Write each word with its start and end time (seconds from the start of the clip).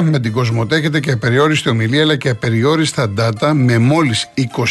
Τώρα 0.00 0.12
με 0.12 0.20
την 0.20 0.32
Κοσμοτέ 0.32 0.76
έχετε 0.76 1.00
και 1.00 1.12
απεριόριστη 1.12 1.68
ομιλία 1.68 2.02
αλλά 2.02 2.16
και 2.16 2.28
απεριόριστα 2.28 3.12
data 3.18 3.52
με 3.54 3.78
μόλις 3.78 4.30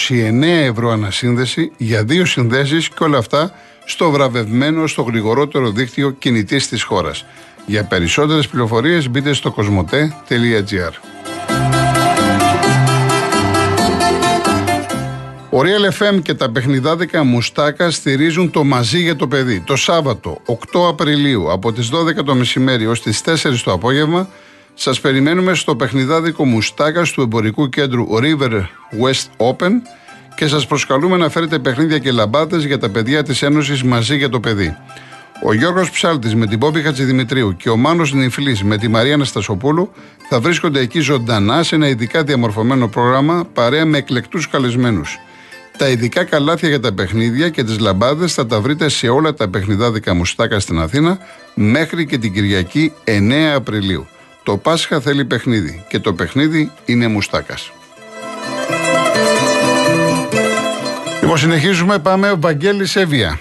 29 0.09 0.43
ευρώ 0.43 0.89
ανασύνδεση 0.89 1.71
για 1.77 2.03
δύο 2.03 2.25
συνδέσεις 2.25 2.89
και 2.89 3.03
όλα 3.03 3.17
αυτά 3.17 3.51
στο 3.85 4.11
βραβευμένο, 4.11 4.87
στο 4.87 5.01
γρηγορότερο 5.01 5.71
δίκτυο 5.71 6.11
κινητής 6.11 6.67
της 6.67 6.83
χώρας. 6.83 7.25
Για 7.65 7.83
περισσότερες 7.83 8.47
πληροφορίες 8.47 9.09
μπείτε 9.09 9.33
στο 9.33 9.51
κοσμοτέ.gr 9.51 10.91
Ο 15.49 15.61
Real 15.61 16.03
FM 16.03 16.21
και 16.21 16.33
τα 16.33 16.49
παιχνιδάδικα 16.49 17.23
Μουστάκα 17.23 17.91
στηρίζουν 17.91 18.51
το 18.51 18.63
μαζί 18.63 18.99
για 18.99 19.15
το 19.15 19.27
παιδί. 19.27 19.63
Το 19.65 19.75
Σάββατο 19.75 20.41
8 20.45 20.55
Απριλίου 20.89 21.51
από 21.51 21.73
τις 21.73 21.89
12 21.93 22.23
το 22.25 22.35
μεσημέρι 22.35 22.87
ως 22.87 23.01
τις 23.01 23.21
4 23.25 23.35
το 23.63 23.71
απόγευμα 23.71 24.29
σας 24.81 25.01
περιμένουμε 25.01 25.53
στο 25.53 25.75
παιχνιδάδικο 25.75 26.45
Μουστάκας 26.45 27.11
του 27.11 27.21
εμπορικού 27.21 27.69
κέντρου 27.69 28.07
River 28.11 28.61
West 29.01 29.47
Open 29.51 29.71
και 30.35 30.47
σας 30.47 30.67
προσκαλούμε 30.67 31.17
να 31.17 31.29
φέρετε 31.29 31.59
παιχνίδια 31.59 31.97
και 31.97 32.11
λαμπάδες 32.11 32.63
για 32.65 32.77
τα 32.77 32.89
παιδιά 32.89 33.23
της 33.23 33.41
Ένωσης 33.41 33.83
μαζί 33.83 34.17
για 34.17 34.29
το 34.29 34.39
παιδί. 34.39 34.77
Ο 35.43 35.53
Γιώργος 35.53 35.91
Ψάλτης 35.91 36.35
με 36.35 36.47
την 36.47 36.59
Πόπη 36.59 36.81
Χατζηδημητρίου 36.81 37.55
και 37.55 37.69
ο 37.69 37.77
Μάνος 37.77 38.13
Νιφλής 38.13 38.63
με 38.63 38.77
τη 38.77 38.87
Μαρία 38.87 39.13
Αναστασοπούλου 39.13 39.91
θα 40.29 40.39
βρίσκονται 40.39 40.79
εκεί 40.79 40.99
ζωντανά 40.99 41.63
σε 41.63 41.75
ένα 41.75 41.87
ειδικά 41.87 42.23
διαμορφωμένο 42.23 42.87
πρόγραμμα 42.87 43.47
παρέα 43.53 43.85
με 43.85 43.97
εκλεκτούς 43.97 44.49
καλεσμένους. 44.49 45.19
Τα 45.77 45.89
ειδικά 45.89 46.23
καλάθια 46.23 46.69
για 46.69 46.79
τα 46.79 46.93
παιχνίδια 46.93 47.49
και 47.49 47.63
τις 47.63 47.79
λαμπάδες 47.79 48.33
θα 48.33 48.45
τα 48.45 48.61
βρείτε 48.61 48.89
σε 48.89 49.07
όλα 49.07 49.33
τα 49.33 49.49
παιχνιδάδικα 49.49 50.13
μουστάκα 50.13 50.59
στην 50.59 50.79
Αθήνα 50.79 51.17
μέχρι 51.53 52.05
και 52.05 52.17
την 52.17 52.33
Κυριακή 52.33 52.93
9 53.03 53.53
Απριλίου. 53.55 54.07
Το 54.49 54.57
Πάσχα 54.57 55.01
θέλει 55.01 55.25
παιχνίδι 55.25 55.85
και 55.89 55.99
το 55.99 56.13
παιχνίδι 56.13 56.71
είναι 56.85 57.07
μουστάκας. 57.07 57.71
Λοιπόν, 61.21 61.37
συνεχίζουμε. 61.37 61.99
Πάμε 61.99 62.31
ο 62.31 62.39
Βαγγέλης 62.39 62.95
Εύβοια. 62.95 63.39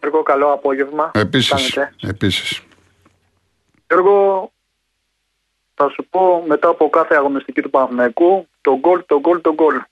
Γιώργο, 0.00 0.22
καλό 0.22 0.52
απόγευμα. 0.52 1.10
Επίσης, 1.14 1.78
επίσης. 2.00 2.62
Γιώργο, 3.86 4.50
θα 5.74 5.88
σου 5.88 6.06
πω 6.10 6.44
μετά 6.46 6.68
από 6.68 6.90
κάθε 6.90 7.14
αγωνιστική 7.14 7.62
του 7.62 7.70
Παναθηναϊκού 7.70 8.48
το 8.60 8.78
γκολ, 8.78 9.04
το 9.06 9.20
γκολ, 9.20 9.40
το 9.40 9.54
γκολ. 9.54 9.82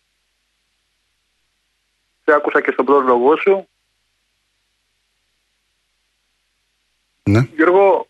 Σε 2.25 2.35
άκουσα 2.35 2.61
και 2.61 2.70
στον 2.73 2.85
πρόλογο 2.85 3.37
σου. 3.37 3.69
Ναι. 7.23 7.48
Γιώργο, 7.55 8.09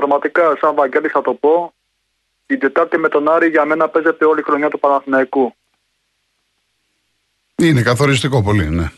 πραγματικά 0.00 0.56
σαν 0.60 0.74
Βαγγέλη 0.74 1.08
θα 1.08 1.22
το 1.22 1.34
πω, 1.34 1.72
η 2.46 2.56
Τετάρτη 2.56 2.98
με 2.98 3.08
τον 3.08 3.28
Άρη 3.28 3.48
για 3.48 3.64
μένα 3.64 3.88
παίζεται 3.88 4.24
όλη 4.24 4.40
η 4.40 4.42
χρονιά 4.42 4.68
του 4.68 4.78
Παναθηναϊκού. 4.78 5.54
Είναι 7.56 7.82
καθοριστικό 7.82 8.42
πολύ, 8.42 8.68
ναι. 8.68 8.90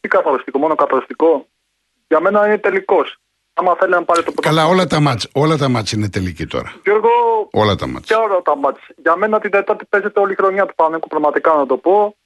Τι 0.00 0.08
καθοριστικό, 0.08 0.58
μόνο 0.58 0.74
καθοριστικό. 0.74 1.46
Για 2.08 2.20
μένα 2.20 2.46
είναι 2.46 2.58
τελικός. 2.58 3.18
Άμα 3.54 3.76
θέλει 3.78 3.90
να 3.90 4.04
πάρει 4.04 4.22
το 4.22 4.32
Καλά, 4.32 4.66
όλα 4.66 4.86
τα 4.86 5.00
μάτς, 5.00 5.28
όλα 5.32 5.56
τα 5.56 5.68
μάτς 5.68 5.92
είναι 5.92 6.08
τελική 6.08 6.46
τώρα. 6.46 6.72
Γιώργο, 6.84 7.10
όλα 7.52 7.74
τα 7.74 7.86
μάτς. 7.86 8.06
Και 8.06 8.14
όλα 8.14 8.42
τα 8.42 8.56
μάτς. 8.56 8.80
Για 8.96 9.16
μένα 9.16 9.40
την 9.40 9.50
Τετάρτη 9.50 9.84
παίζεται 9.84 10.20
όλη 10.20 10.32
η 10.32 10.36
χρονιά 10.36 10.66
του 10.66 10.74
Παναθηναϊκού, 10.74 11.08
πραγματικά 11.08 11.54
να 11.54 11.66
το 11.66 11.76
πω. 11.76 12.16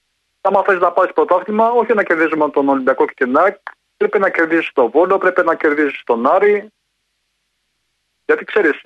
Άμα 0.40 0.62
θες 0.62 0.80
να 0.80 0.90
πάρεις 0.92 1.12
πρωτάθλημα, 1.12 1.70
όχι 1.70 1.94
να 1.94 2.02
κερδίζουμε 2.02 2.50
τον 2.50 2.68
Ολυμπιακό 2.68 3.04
και 3.06 3.24
την 3.24 3.36
ΑΕΚ, 3.36 3.56
πρέπει 3.96 4.18
να 4.18 4.30
κερδίσεις 4.30 4.72
τον 4.72 4.90
Βόλο, 4.90 5.18
πρέπει 5.18 5.44
να 5.44 5.54
κερδίσεις 5.54 6.02
τον 6.04 6.26
Άρη. 6.26 6.72
Γιατί 8.28 8.44
ξέρεις, 8.44 8.80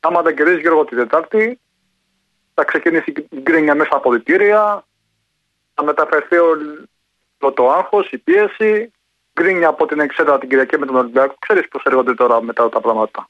άμα 0.00 0.22
δεν 0.22 0.36
κερδίσει 0.36 0.60
Γιώργο 0.60 0.84
την 0.84 0.96
Τετάρτη, 0.96 1.60
θα 2.54 2.64
ξεκινήσει 2.64 3.12
η 3.30 3.40
γκρίνια 3.40 3.74
μέσα 3.74 3.96
από 3.96 4.12
διτήρια, 4.12 4.84
θα 5.74 5.84
μεταφερθεί 5.84 6.36
όλο 6.36 7.52
το 7.54 7.70
άγχο, 7.70 8.04
η 8.10 8.18
πίεση, 8.18 8.92
γκρίνια 9.32 9.68
από 9.68 9.86
την 9.86 10.00
εξέδρα 10.00 10.38
την 10.38 10.48
Κυριακή 10.48 10.78
με 10.78 10.86
τον 10.86 10.96
Ολυμπιακό. 10.96 11.34
Ξέρεις 11.38 11.68
πώς 11.68 11.82
έρχονται 11.84 12.14
τώρα 12.14 12.42
μετά 12.42 12.68
τα 12.68 12.80
πράγματα. 12.80 13.28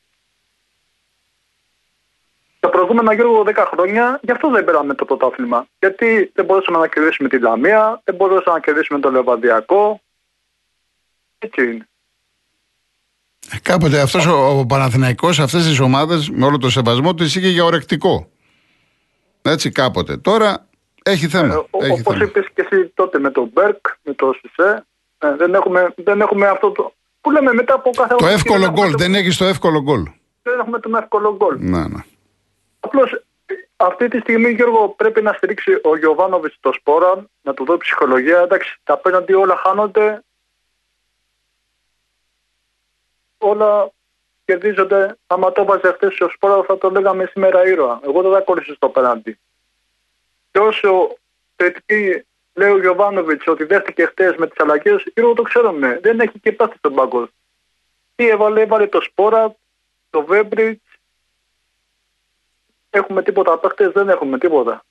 Τα 2.60 2.68
προηγούμενα 2.68 3.12
Γιώργο 3.12 3.42
10 3.46 3.54
χρόνια, 3.70 4.20
γι' 4.22 4.30
αυτό 4.30 4.50
δεν 4.50 4.64
πέραμε 4.64 4.94
το 4.94 5.04
πρωτάθλημα. 5.04 5.66
Γιατί 5.78 6.30
δεν 6.34 6.44
μπορούσαμε 6.44 6.78
να 6.78 6.88
κερδίσουμε 6.88 7.28
τη 7.28 7.38
Λαμία, 7.38 8.00
δεν 8.04 8.14
μπορούσαμε 8.14 8.56
να 8.56 8.60
κερδίσουμε 8.60 9.00
το 9.00 9.10
Λεβαδιακό. 9.10 10.00
Έτσι 11.38 11.62
είναι. 11.62 11.88
Ε, 13.50 13.58
κάποτε 13.62 14.00
αυτός 14.00 14.26
ο, 14.26 14.58
ο 14.58 14.66
Παναθηναϊκός 14.66 15.40
αυτές 15.40 15.66
τις 15.66 15.80
ομάδες 15.80 16.30
με 16.30 16.44
όλο 16.44 16.58
το 16.58 16.70
σεβασμό 16.70 17.14
τις 17.14 17.34
είχε 17.34 17.48
για 17.48 17.64
ορεκτικό. 17.64 18.30
Έτσι 19.42 19.70
κάποτε. 19.70 20.16
Τώρα 20.16 20.66
έχει 21.02 21.28
θέμα. 21.28 21.54
Ε, 21.54 21.90
Όπως 21.90 22.20
είπες 22.20 22.46
και 22.54 22.66
εσύ 22.70 22.92
τότε 22.94 23.18
με 23.18 23.30
τον 23.30 23.50
Μπέρκ, 23.52 23.86
με 24.02 24.14
το 24.14 24.32
Σισε, 24.40 24.86
ε, 25.18 25.36
δεν, 25.36 25.54
έχουμε, 25.54 25.94
δεν 25.96 26.20
έχουμε 26.20 26.46
αυτό 26.46 26.70
το. 26.70 26.92
Που 27.20 27.30
λέμε 27.30 27.52
μετά 27.52 27.74
από 27.74 27.90
κάθε. 27.90 28.14
Το 28.14 28.26
εύκολο 28.26 28.70
γκολ. 28.70 28.94
Δεν 28.96 29.14
έχεις 29.14 29.36
το 29.36 29.44
εύκολο 29.44 29.82
γκολ. 29.82 30.02
Δεν 30.42 30.58
έχουμε 30.58 30.80
τον 30.80 30.94
εύκολο 30.94 31.36
γκολ. 31.36 31.56
Να, 31.60 31.88
ναι. 31.88 32.04
Απλώς 32.80 33.22
αυτή 33.76 34.08
τη 34.08 34.18
στιγμή, 34.18 34.50
Γιώργο, 34.50 34.88
πρέπει 34.96 35.22
να 35.22 35.32
στηρίξει 35.32 35.80
ο 35.82 35.96
Γιωβάνοβιτς 35.96 36.56
το 36.60 36.72
σπόρα, 36.72 37.26
να 37.42 37.54
του 37.54 37.64
δώσει 37.64 37.78
ψυχολογία. 37.78 38.38
Εντάξει, 38.38 38.80
τα 38.84 38.92
απέναντι 38.92 39.32
όλα 39.32 39.56
χάνονται. 39.64 40.22
Όλα 43.38 43.90
κερδίζονται. 44.44 45.16
Άμα 45.26 45.52
το 45.52 45.64
βάζει 45.64 45.92
χθες 45.94 46.20
ο 46.20 46.28
σπόρα, 46.28 46.62
θα 46.62 46.78
το 46.78 46.90
λέγαμε 46.90 47.24
σήμερα 47.24 47.66
ήρωα. 47.66 48.00
Εγώ 48.04 48.22
δεν 48.22 48.32
θα 48.32 48.40
κόλλησα 48.40 48.74
στο 48.74 48.88
πέναντι. 48.88 49.38
Και 50.50 50.58
όσο 50.58 51.16
θετική 51.56 52.26
λέει 52.54 52.70
ο 52.70 52.78
Γιωβάνοβιτς 52.78 53.46
ότι 53.46 53.64
δέχτηκε 53.64 54.06
χτε 54.06 54.34
με 54.38 54.46
τις 54.46 54.60
αλλαγές, 54.60 55.06
εγώ 55.14 55.32
το 55.32 55.42
ξέρουμε. 55.42 55.98
Δεν 56.02 56.20
έχει 56.20 56.38
και 56.38 56.52
πάθει 56.52 56.76
στον 56.78 56.94
πάγκο. 56.94 57.28
Τι 58.14 58.28
έβαλε, 58.28 58.60
έβαλε 58.60 58.86
το 58.86 59.00
Σπόρα, 59.00 59.56
το 60.10 60.24
Βέμπριτς. 60.24 60.82
Έχουμε 62.90 63.22
τίποτα 63.22 63.58
παίχτε, 63.58 63.88
δεν 63.88 64.08
έχουμε 64.08 64.38
τίποτα. 64.38 64.84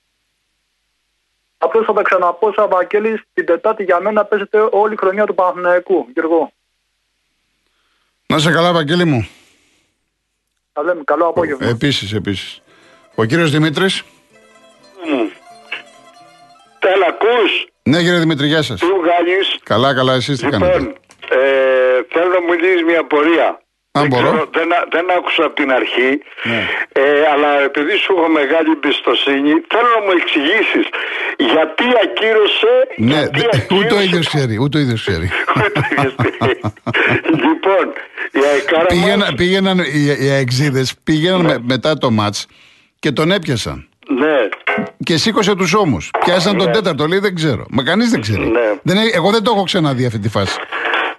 Απλώς 1.58 1.86
θα 1.86 1.92
τα 1.92 2.02
ξαναπώ 2.02 2.52
σαν 2.52 2.68
Βαγγέλης, 2.68 3.22
την 3.32 3.46
Τετάρτη 3.46 3.84
για 3.84 4.00
μένα 4.00 4.24
παίζεται 4.24 4.68
όλη 4.70 4.92
η 4.92 4.96
χρονιά 4.96 5.26
του 5.26 5.34
Παναθηναϊκού. 5.34 6.06
Γιώργο. 6.12 6.52
Να 8.32 8.38
σε 8.38 8.50
καλά, 8.50 8.72
Βαγγέλη 8.72 9.04
μου. 9.04 9.28
Θα 10.72 10.82
λέμε, 10.82 11.02
καλό 11.04 11.26
απόγευμα. 11.26 11.66
Επίσης, 11.66 12.12
επίσης. 12.12 12.62
Ο 13.14 13.24
κύριος 13.24 13.50
Δημήτρης. 13.50 14.02
Έλα, 16.78 17.06
ακούς. 17.08 17.66
Ναι, 17.82 17.98
κύριε 17.98 18.18
Δημήτρη, 18.18 18.46
γεια 18.46 18.62
σας. 18.62 18.80
Τι 18.80 18.86
βγάλεις. 18.86 19.58
Καλά, 19.62 19.94
καλά, 19.94 20.14
εσείς 20.14 20.38
τι 20.38 20.44
Λοιπόν, 20.44 20.60
κάνετε; 20.60 20.92
ε, 21.28 21.38
θέλω 22.08 22.32
να 22.32 22.40
μου 22.40 22.52
λύσεις 22.52 22.82
μια 22.82 23.06
πορεία. 23.06 23.62
Αν 23.98 24.02
δεν, 24.02 24.10
μπορώ. 24.12 24.28
ξέρω, 24.30 24.44
δεν, 24.58 24.68
α- 24.78 24.86
δεν 24.94 25.04
άκουσα 25.16 25.42
από 25.48 25.54
την 25.60 25.70
αρχή, 25.80 26.10
Ναι. 26.50 26.60
ε, 27.02 27.02
αλλά 27.32 27.50
επειδή 27.68 27.94
σου 28.02 28.10
έχω 28.16 28.28
μεγάλη 28.40 28.70
εμπιστοσύνη, 28.78 29.52
θέλω 29.72 29.88
να 29.96 30.00
μου 30.06 30.12
εξηγήσεις 30.20 30.86
γιατί 31.50 31.84
ακύρωσε. 32.04 32.72
Ναι, 32.96 33.14
γιατί 33.20 33.40
δε- 33.40 33.46
ακύρωσε- 33.56 33.74
ούτε 33.78 33.92
ο 33.98 34.00
ίδιος 34.06 34.26
ξέρει, 34.32 34.54
ούτε 34.64 34.74
ο 34.78 34.80
ίδιος 34.84 35.00
ξέρει. 35.06 35.26
Ούτε 35.64 35.78
ο 35.82 35.84
ίδιος 35.92 36.14
ξέρει. 36.22 36.58
λοιπόν, 37.44 37.84
η 38.32 38.40
Αεκάρα 38.52 38.86
Πήγαινα, 38.86 39.16
μας- 39.16 39.34
πήγαιναν 39.36 39.78
οι, 39.78 40.24
οι 40.24 40.28
αεξίδε, 40.30 40.84
πήγαιναν 41.04 41.40
με- 41.40 41.58
μετά 41.62 41.98
το 41.98 42.10
μάτς 42.10 42.46
και 42.98 43.10
τον 43.12 43.30
έπιασαν. 43.32 43.88
Ναι, 44.10 44.36
Και 45.04 45.16
σήκωσε 45.16 45.54
τους 45.54 45.74
ώμους. 45.74 46.10
Πιάσαν 46.24 46.56
τον 46.56 46.72
τέταρτο, 46.72 47.06
λέει 47.06 47.18
δεν 47.18 47.34
ξέρω. 47.34 47.66
Μα 47.70 47.82
κανείς 47.82 48.10
δεν 48.10 48.20
ξέρει. 48.20 48.46
Ναι. 48.46 48.60
Δεν, 48.82 48.96
έχει- 48.96 49.10
εγώ 49.14 49.30
δεν 49.30 49.42
το 49.42 49.52
έχω 49.54 49.62
ξαναδεί 49.62 50.06
αυτή 50.06 50.18
τη 50.18 50.28
φάση. 50.28 50.58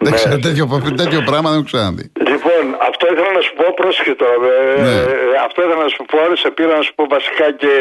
Δεν 0.04 0.12
Ναι. 0.12 0.18
ξέρω, 0.18 0.36
τέτοιο, 0.48 0.66
τέτοιο 1.02 1.20
πράγμα 1.30 1.48
δεν 1.52 1.58
έχω 1.60 1.68
ξαναδεί. 1.72 2.06
Λοιπόν, 2.34 2.64
αυτό 2.90 3.04
ήθελα 3.14 3.32
να 3.40 3.42
σου 3.48 3.54
πω, 3.60 3.66
πρόσεχε 3.82 4.14
τώρα. 4.24 4.36
ε, 4.78 4.82
Ναι. 4.88 4.96
ε, 5.12 5.38
αυτό 5.48 5.58
ήθελα 5.66 5.82
να 5.88 5.92
σου 5.96 6.02
πω, 6.12 6.18
σε 6.44 6.50
πήρα 6.58 6.74
να 6.80 6.84
σου 6.88 6.94
πω 6.98 7.04
βασικά 7.16 7.46
και 7.62 7.74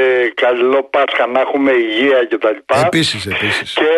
καλό 0.44 0.78
Πάσχα 0.94 1.24
να 1.34 1.40
έχουμε 1.46 1.72
υγεία 1.86 2.20
και 2.30 2.38
τα 2.44 2.50
λοιπά. 2.56 2.74
Επίσης, 2.86 3.20
επίσης. 3.34 3.68
Και 3.80 3.92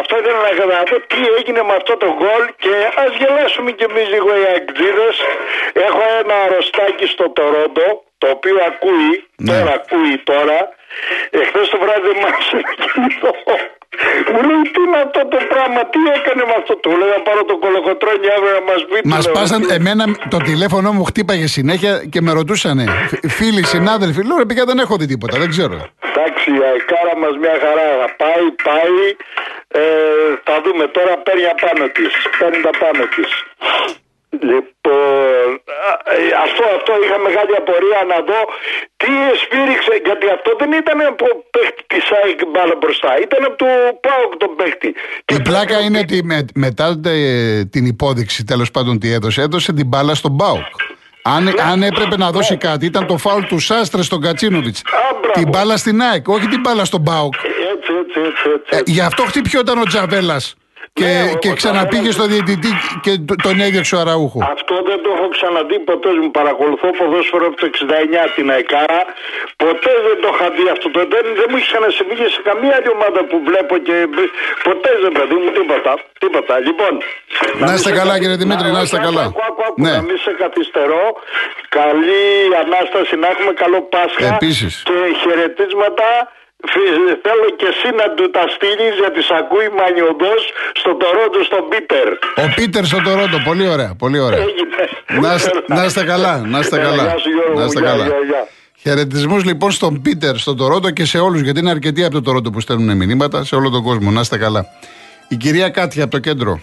αυτό 0.00 0.12
ήθελα 0.20 0.40
να 0.48 0.52
καταλάβω 0.60 0.96
τι 1.12 1.20
έγινε 1.36 1.60
με 1.68 1.74
αυτό 1.80 1.92
το 2.04 2.08
γκολ 2.18 2.42
και 2.64 2.74
ας 3.04 3.10
γελάσουμε 3.20 3.70
κι 3.78 3.84
εμείς 3.90 4.06
λίγο 4.14 4.30
οι 4.40 4.44
αγκτζίδες. 4.54 5.16
Έχω 5.88 6.02
ένα 6.22 6.34
αρρωστάκι 6.46 7.06
στο 7.14 7.24
Τορόντο, 7.36 7.86
το 8.22 8.26
οποίο 8.36 8.56
ακούει, 8.70 9.12
Ναι. 9.36 9.50
τώρα 9.52 9.72
ακούει 9.80 10.14
τώρα. 10.32 10.58
Εχθές 11.40 11.66
το 11.72 11.78
βράδυ 11.82 12.12
μας 12.22 12.36
κινητό. 12.92 13.32
Μου 14.32 14.40
λέει 14.48 14.62
τι 14.74 14.80
είναι 14.86 14.98
αυτό 15.06 15.20
το 15.34 15.38
πράγμα, 15.52 15.80
τι 15.92 15.98
έκανε 16.18 16.42
με 16.50 16.54
αυτό; 16.60 16.72
Του 16.82 16.90
λέω 16.98 17.08
να 17.16 17.20
πάρω 17.28 17.42
το 17.50 17.56
κολοκοτρόνι 17.64 18.26
αύριο 18.36 18.52
να 18.58 18.62
μας 18.70 18.80
πει. 18.88 18.96
Μας 19.12 19.24
Του 19.24 19.30
λέω, 19.30 19.34
πάσαν, 19.40 19.60
εμένα 19.78 20.04
το 20.34 20.38
τηλέφωνο 20.48 20.88
μου 20.96 21.04
χτύπαγε 21.10 21.46
συνέχεια 21.58 21.92
και 22.12 22.20
με 22.26 22.32
ρωτούσανε. 22.32 22.84
φ- 23.10 23.26
Φίλοι, 23.38 23.62
συνάδελφοι, 23.74 24.20
λέω 24.26 24.36
ρε 24.42 24.44
παιδιά 24.48 24.64
δεν 24.70 24.78
έχω 24.84 24.94
δει 25.00 25.06
τίποτα, 25.12 25.38
δεν 25.42 25.48
ξέρω. 25.54 25.76
Εντάξει, 26.08 26.46
η 26.58 26.60
αεκάρα 26.68 27.14
μας 27.22 27.34
μια 27.42 27.56
χαρά 27.64 27.86
θα 28.00 28.08
πάει, 28.22 28.44
πάει. 28.68 28.98
Ε, 29.68 29.82
θα 30.46 30.54
δούμε 30.64 30.84
τώρα 30.96 31.12
παίρνει 31.26 31.46
απάνω 31.54 31.84
της, 31.96 32.12
παίρνει 32.38 32.60
τα 32.66 32.70
πάνω 32.82 33.02
της. 33.14 33.30
Λοιπόν, 34.30 35.48
ε, 36.14 36.16
αυτό, 36.44 36.64
αυτό 36.78 36.92
είχα 37.04 37.18
μεγάλη 37.18 37.54
απορία 37.62 38.00
να 38.12 38.18
δω 38.28 38.40
τι 38.96 39.12
σφύριξε, 39.42 39.94
γιατί 40.04 40.26
αυτό 40.36 40.50
δεν 40.58 40.72
ήταν 40.72 41.00
από 41.00 41.26
παίχτη 41.50 41.82
της 41.86 42.04
ΑΕΚ 42.22 42.40
μπάλα 42.50 42.74
μπροστά, 42.80 43.10
ήταν 43.26 43.44
από 43.44 43.56
του 43.56 43.70
ΠΑΟΚ 44.00 44.36
τον 44.36 44.56
παίχτη. 44.56 44.94
Η 45.36 45.42
πλάκα 45.42 45.80
είναι 45.80 45.98
ότι 45.98 46.24
με, 46.24 46.44
μετά 46.54 47.00
ε, 47.04 47.64
την 47.64 47.84
υπόδειξη 47.86 48.44
τέλος 48.44 48.70
πάντων 48.70 48.98
τι 48.98 49.12
έδωσε, 49.12 49.40
έδωσε 49.42 49.72
την 49.72 49.86
μπάλα 49.86 50.14
στον 50.14 50.36
ΠΑΟΚ. 50.36 50.66
Αν, 51.22 51.42
Ναι. 51.44 51.52
αν 51.70 51.82
έπρεπε 51.82 52.16
να 52.16 52.30
δώσει 52.30 52.56
κάτι, 52.56 52.86
ήταν 52.86 53.06
το 53.06 53.16
φάουλ 53.16 53.42
του 53.44 53.58
Σάστρε 53.58 54.02
στον 54.02 54.20
Κατσίνοβιτς. 54.20 54.82
μπράβο. 55.20 55.32
Την 55.32 55.48
μπάλα 55.48 55.76
στην 55.76 56.00
ΑΕΚ, 56.02 56.28
όχι 56.28 56.46
την 56.46 56.60
μπάλα 56.60 56.84
στον 56.84 57.02
ΠΑΟΚ. 57.02 57.34
Έτσι, 57.34 57.92
έτσι, 58.00 58.20
έτσι. 58.20 58.50
έτσι. 58.54 58.76
Ε, 58.86 58.92
γι' 58.92 59.00
αυτό 59.00 59.22
χτυπιόταν 59.22 59.78
ο 59.78 59.82
Τζαβέλα. 59.84 60.40
Και, 60.98 61.04
Ναι, 61.04 61.18
ο- 61.34 61.38
και 61.42 61.50
ο 61.54 61.56
ξαναπήγε 61.60 62.08
Τζαβέλας- 62.08 62.14
στο 62.18 62.26
διαιτητή 62.32 62.72
και 63.04 63.12
το- 63.28 63.38
τον 63.46 63.54
έδιωξε 63.66 63.92
ο 63.96 64.00
Αραούχο. 64.04 64.38
Αυτό 64.54 64.74
δεν 64.90 64.98
το 65.04 65.08
έχω 65.16 65.26
ξαναδεί 65.36 65.76
ποτέ 65.90 66.10
μου. 66.20 66.28
Παρακολουθώ 66.38 66.86
ποδόσφαιρο 66.98 67.44
από 67.50 67.56
το 67.60 67.66
69 67.72 68.22
την 68.36 68.46
ΑΕΚΑΡΑ. 68.54 69.00
Ποτέ 69.64 69.92
δεν 70.06 70.16
το 70.22 70.28
είχα 70.34 70.46
δει 70.56 70.64
αυτό. 70.74 70.86
Το, 70.94 71.00
δεν, 71.14 71.24
δεν 71.38 71.46
μου 71.50 71.56
έχει 71.58 71.68
ξανασυμβεί 71.72 72.14
και 72.20 72.28
σε 72.36 72.40
καμία 72.48 72.72
άλλη 72.78 72.90
ομάδα 72.96 73.20
που 73.30 73.36
βλέπω 73.48 73.74
και 73.86 73.96
ποτέ 74.68 74.90
δεν 75.02 75.12
παιδί 75.16 75.36
μου 75.42 75.50
τίποτα. 75.58 75.92
τίποτα. 76.24 76.54
Λοιπόν, 76.68 76.92
Να 77.60 77.66
είστε 77.66 77.70
μην 77.72 77.78
σε 77.86 77.90
καλά, 78.00 78.14
κα- 78.14 78.20
κύριε 78.22 78.38
Δημήτρη, 78.42 78.68
να 78.76 78.80
είστε 78.84 78.96
άκου, 78.98 79.06
καλά. 79.08 79.22
άκου, 79.28 79.40
άκου, 79.48 79.62
άκου, 79.68 79.78
Ναι. 79.84 79.92
Να 79.98 80.02
μην 80.08 80.18
σε 80.26 80.32
καθυστερώ. 80.42 81.04
Καλή 81.80 82.24
ανάσταση 82.64 83.12
να 83.22 83.26
έχουμε. 83.32 83.52
Καλό 83.62 83.78
Πάσχα. 83.94 84.26
Επίσης. 84.34 84.72
Και 84.88 84.96
χαιρετίσματα. 85.22 86.08
Φι- 86.72 87.18
Θέλω 87.26 87.46
και 87.60 87.66
εσύ 87.72 87.88
να 88.00 88.06
του 88.16 88.24
τα 88.36 88.44
στείλεις 88.54 88.94
γιατί 89.02 89.20
σ' 89.28 89.34
ακούει 89.40 89.68
μανιωδός 89.78 90.40
στο 90.80 90.90
Τορόντο 91.02 91.40
στον 91.50 91.62
Πίτερ. 91.70 92.08
Ο 92.44 92.46
Πίτερ 92.56 92.84
στο 92.84 92.98
Τορόντο, 93.06 93.38
πολύ 93.48 93.66
ωραία. 93.74 93.92
Πολύ 93.98 94.18
ωραία. 94.18 94.38
Έγινε. 94.38 94.82
Να 95.24 95.34
είστε- 95.34 95.68
να 95.68 95.84
είστε 95.84 96.02
καλά, 96.04 96.34
να 96.52 96.58
είστε 96.58 96.76
Έλα, 96.80 96.88
καλά. 96.88 97.02
γεια 97.02 97.18
σου, 97.18 97.28
Γιώργο 97.30 97.54
Να 97.54 97.60
μου, 97.60 97.66
είστε 97.66 97.80
γεια, 97.80 97.88
καλά. 97.90 98.04
γεια, 98.04 98.16
γεια. 98.30 98.42
Χαιρετισμούς 98.82 99.44
λοιπόν 99.44 99.70
στον 99.70 100.02
Πίτερ, 100.02 100.36
στον 100.36 100.56
Τορόντο 100.56 100.90
και 100.90 101.04
σε 101.04 101.18
όλους, 101.18 101.40
γιατί 101.40 101.58
είναι 101.60 101.70
αρκετοί 101.70 102.04
από 102.04 102.12
το 102.14 102.22
Τορόντο 102.22 102.50
που 102.50 102.60
στέλνουν 102.60 102.96
μηνύματα 102.96 103.44
σε 103.44 103.54
όλο 103.54 103.70
τον 103.70 103.82
κόσμο. 103.82 104.10
Να 104.10 104.20
είστε 104.20 104.38
καλά. 104.38 104.66
Η 105.28 105.36
κυρία 105.36 105.68
Κάτια 105.68 106.02
από 106.02 106.12
το 106.12 106.18
κέντρο. 106.18 106.60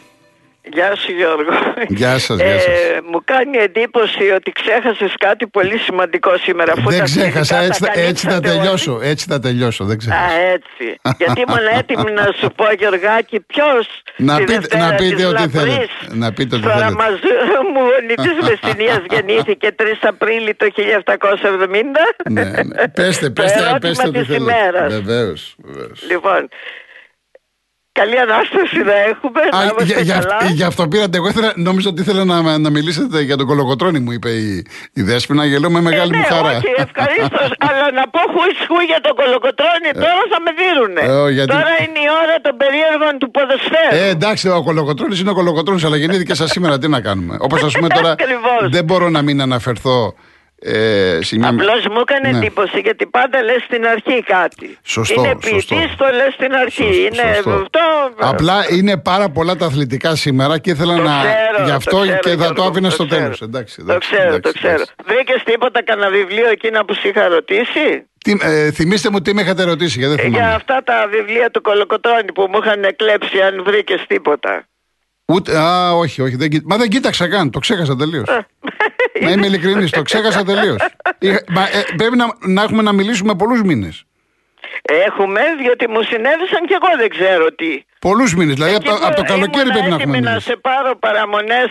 Γεια 0.74 0.96
σου 0.96 1.12
Γιώργο. 1.12 1.52
Γεια 1.88 2.18
σας, 2.19 2.38
γεια 2.38 2.60
σας. 2.60 2.66
Ε, 2.66 3.00
μου 3.12 3.22
κάνει 3.25 3.58
εντύπωση 3.58 4.24
ότι 4.36 4.52
ξέχασες 4.52 5.14
κάτι 5.19 5.48
πολύ 5.48 5.78
σημαντικό 5.78 6.38
σήμερα. 6.38 6.72
Αφού 6.78 6.90
Δεν 6.90 6.98
τα 7.00 7.04
ξέχασα, 7.04 7.56
φιλικά 7.56 7.66
έτσι, 7.66 7.81
τα 7.81 7.92
θα- 7.94 8.00
έτσι 8.00 8.25
θα 8.25 8.31
καλύψατε 8.31 8.50
όλοι. 8.50 8.58
τελειώσω. 8.60 9.00
Έτσι 9.04 9.25
θα 9.30 9.40
τελειώσω, 9.40 9.84
δεν 9.86 9.94
Α, 9.96 9.98
ξέχασα. 9.98 10.31
έτσι. 10.54 10.86
Γιατί 11.18 11.42
ήμουν 11.48 11.68
έτοιμη 11.80 12.12
να 12.12 12.25
σου 12.40 12.48
πω, 12.56 12.66
Γιωργάκη, 12.78 13.40
ποιος. 13.40 13.88
Να 14.18 14.38
πείτε- 14.38 14.78
να 14.78 14.96
πείτε 14.96 15.25
ό,τι 15.25 15.48
θέλετε. 15.50 15.88
Να 16.12 16.34
πείτε 16.34 16.56
ό,τι 16.56 16.64
Στο 16.64 16.74
θέλετε. 16.74 16.96
Ραμαζούμουνι 16.96 18.14
τη 18.24 18.30
Μεσσηνίας 18.48 19.02
γεννήθηκε 19.10 19.72
3 19.75 19.84
Απρίλη 20.02 20.54
το 20.56 20.68
1770. 20.75 22.04
ναι, 22.30 22.44
ναι. 22.44 22.88
Πέστε, 22.88 23.25
Το 23.30 23.42
πέστε, 23.42 23.60
ερώτημα 23.60 23.80
πέστε 23.80 24.08
ό,τι 24.08 24.18
της 24.19 24.28
θέλετε. 24.28 24.44
ημέρας. 24.44 24.94
Βεβαίως, 24.94 25.56
βεβαίως. 25.58 26.00
Λοιπόν, 26.10 26.50
καλή 27.99 28.17
ανάσταση 28.25 28.77
να 28.89 28.95
έχουμε. 29.11 29.39
Α, 29.55 29.57
να 29.57 29.63
είμαστε 29.63 29.83
για, 29.83 29.99
για, 30.09 30.17
καλά. 30.19 30.38
γι' 30.59 30.67
αυτό 30.71 30.81
πήρατε. 30.88 31.15
Εγώ 31.19 31.27
ήθελα, 31.33 31.49
νόμιζα 31.55 31.89
ότι 31.89 32.01
ήθελα 32.01 32.23
να, 32.31 32.57
να 32.65 32.69
μιλήσετε 32.69 33.21
για 33.29 33.38
τον 33.38 33.45
κολοκοτρόνη, 33.51 33.99
μου 34.05 34.11
είπε 34.17 34.29
η, 34.29 34.65
η 34.99 35.01
Δέσποινα. 35.01 35.45
Γελώ 35.45 35.69
με 35.69 35.81
μεγάλη 35.81 36.11
ε, 36.13 36.17
μου 36.17 36.25
ναι, 36.29 36.35
χαρά. 36.35 36.49
όχι, 36.57 36.71
ευχαρίστως. 36.85 37.49
αλλά 37.67 37.85
να 37.99 38.03
πω 38.13 38.21
χουισχού 38.33 38.79
για 38.91 38.99
τον 39.05 39.13
κολοκοτρόνη, 39.21 39.89
τώρα 40.03 40.23
θα 40.33 40.39
με 40.45 40.51
δίνουνε. 40.59 41.01
Ε, 41.11 41.15
ω, 41.23 41.29
γιατί- 41.38 41.51
Τώρα 41.55 41.73
είναι 41.83 41.99
η 42.07 42.09
ώρα 42.23 42.35
των 42.45 42.53
περίεργων 42.61 43.13
του 43.21 43.27
ποδοσφαίρου. 43.35 43.95
Ε, 44.03 44.07
εντάξει, 44.15 44.45
ο 44.49 44.61
κολοκοτρόνης 44.67 45.17
είναι 45.21 45.29
ο 45.29 45.38
κολοκοτρόνης, 45.39 45.83
αλλά 45.88 45.97
γεννήθηκε 46.01 46.33
σα 46.41 46.47
σήμερα. 46.47 46.77
Τι 46.81 46.88
να 46.88 47.01
κάνουμε. 47.07 47.35
Όπως 47.39 47.63
ας 47.63 47.73
πούμε 47.75 47.88
τώρα. 47.88 48.11
Ακριβώς. 48.17 48.63
δεν 48.75 48.83
μπορώ 48.83 49.07
να 49.09 49.21
μην 49.21 49.41
αναφερθώ 49.41 49.99
ε, 50.62 51.19
σε 51.21 51.38
μια. 51.38 51.50
Απλώς 51.50 51.86
μου 51.92 52.00
έκανε 52.07 52.30
Ναι. 52.31 52.38
εντύπωση 52.38 52.80
γιατί 52.80 53.06
πάντα 53.06 53.44
λες 53.44 53.63
στην 53.63 53.86
αρχή 53.88 54.24
κάτι. 54.24 54.77
Σωστό, 54.83 55.21
Είναι 55.21 55.38
σωστό. 55.42 55.50
ποιητής, 55.50 55.95
το 55.98 56.06
λες 56.15 56.33
στην 56.33 56.54
αρχή. 56.54 56.83
Σωστό, 56.83 57.00
είναι 57.00 57.33
σωστό. 57.36 57.51
αυτό. 57.59 58.27
Απλά 58.30 58.65
είναι 58.71 58.98
πάρα 58.98 59.30
πολλά 59.30 59.56
τα 59.56 59.65
αθλητικά 59.65 60.15
σήμερα 60.15 60.57
και 60.57 60.69
ήθελα 60.69 60.95
Το 60.95 61.01
να. 61.04 61.18
ξέρω, 61.19 61.63
γι' 61.63 61.69
το 61.69 61.75
αυτό 61.75 61.98
ξέρω, 62.01 62.18
και 62.18 62.30
θα 62.30 62.36
Γιώργο, 62.36 62.54
το 62.54 62.63
άφηνα 62.63 62.89
στο 62.89 63.06
ξέρω. 63.06 63.21
τέλος. 63.21 63.42
Εντάξει, 63.42 63.75
Το 63.75 63.81
εντάξει, 63.83 64.09
ξέρω, 64.09 64.27
εντάξει, 64.27 64.42
το 64.42 64.51
ξέρω. 64.59 64.74
εντάξει. 64.74 64.94
Βρήκε 65.06 65.42
τίποτα 65.45 65.83
κανένα 65.83 66.09
βιβλίο 66.09 66.50
εκείνα 66.50 66.86
που 66.86 66.94
σου 66.94 67.07
είχα 67.07 67.27
ρωτήσει; 67.27 67.86
Τι, 68.24 68.31
ε, 68.42 68.71
θυμήστε 68.71 69.09
μου 69.09 69.21
τι 69.21 69.33
με 69.33 69.42
είχατε 69.42 69.63
ρωτήσει, 69.63 70.00
γιατί 70.00 70.15
δεν 70.15 70.25
Ε, 70.25 70.27
Για 70.27 70.38
θυμάμαι. 70.38 70.56
αυτά 70.56 70.81
τα 70.83 71.07
βιβλία 71.12 71.51
του 71.51 71.62
Κολοκοτρώνη 71.62 72.31
που 72.33 72.42
μου 72.51 72.59
είχαν 72.63 72.95
κλέψει, 72.95 73.42
αν 73.42 73.63
βρήκες 73.65 74.04
τίποτα. 74.07 74.68
Ούτε, 75.33 75.57
α, 75.57 75.91
όχι, 75.94 76.21
όχι. 76.21 76.35
Δεν, 76.35 76.50
κοί- 76.50 76.63
μα 76.65 76.77
δεν 76.77 76.89
κοίταξα 76.89 77.27
καν. 77.29 77.50
Το 77.51 77.59
ξέχασα 77.59 77.95
τελείως. 77.95 78.27
να 79.24 79.31
είμαι 79.31 79.45
ειλικρινής, 79.45 79.91
το 79.91 80.01
ξέχασα 80.01 80.44
τελείως. 80.44 80.75
πρέπει 81.97 82.15
να, 82.15 82.25
να 82.47 82.62
έχουμε 82.63 82.81
να 82.81 82.91
μιλήσουμε 82.91 83.35
πολλούς 83.35 83.62
μήνες. 83.63 84.03
Έχουμε, 84.81 85.41
διότι 85.62 85.88
μου 85.88 86.01
συνέβησαν 86.01 86.65
και 86.68 86.77
εγώ 86.81 86.97
δεν 86.97 87.09
ξέρω 87.09 87.45
τι. 87.56 87.83
Πολλούς 88.00 88.35
μήνες. 88.35 88.53
Δηλαδή 88.56 88.75
από, 88.75 88.89
Εκεί 88.89 89.00
το- 89.00 89.06
από 89.07 89.15
το 89.15 89.21
που 89.21 89.27
καλοκαίρι 89.27 89.62
ήμουν 89.68 89.74
πρέπει 89.74 89.89
να 89.89 89.95
έχουμε 89.95 90.12
έτοιμη 90.18 90.19
να 90.21 90.29
μιλήσει. 90.29 90.47
σε 90.50 90.56
πάρω 90.56 90.95
παραμονές 90.97 91.69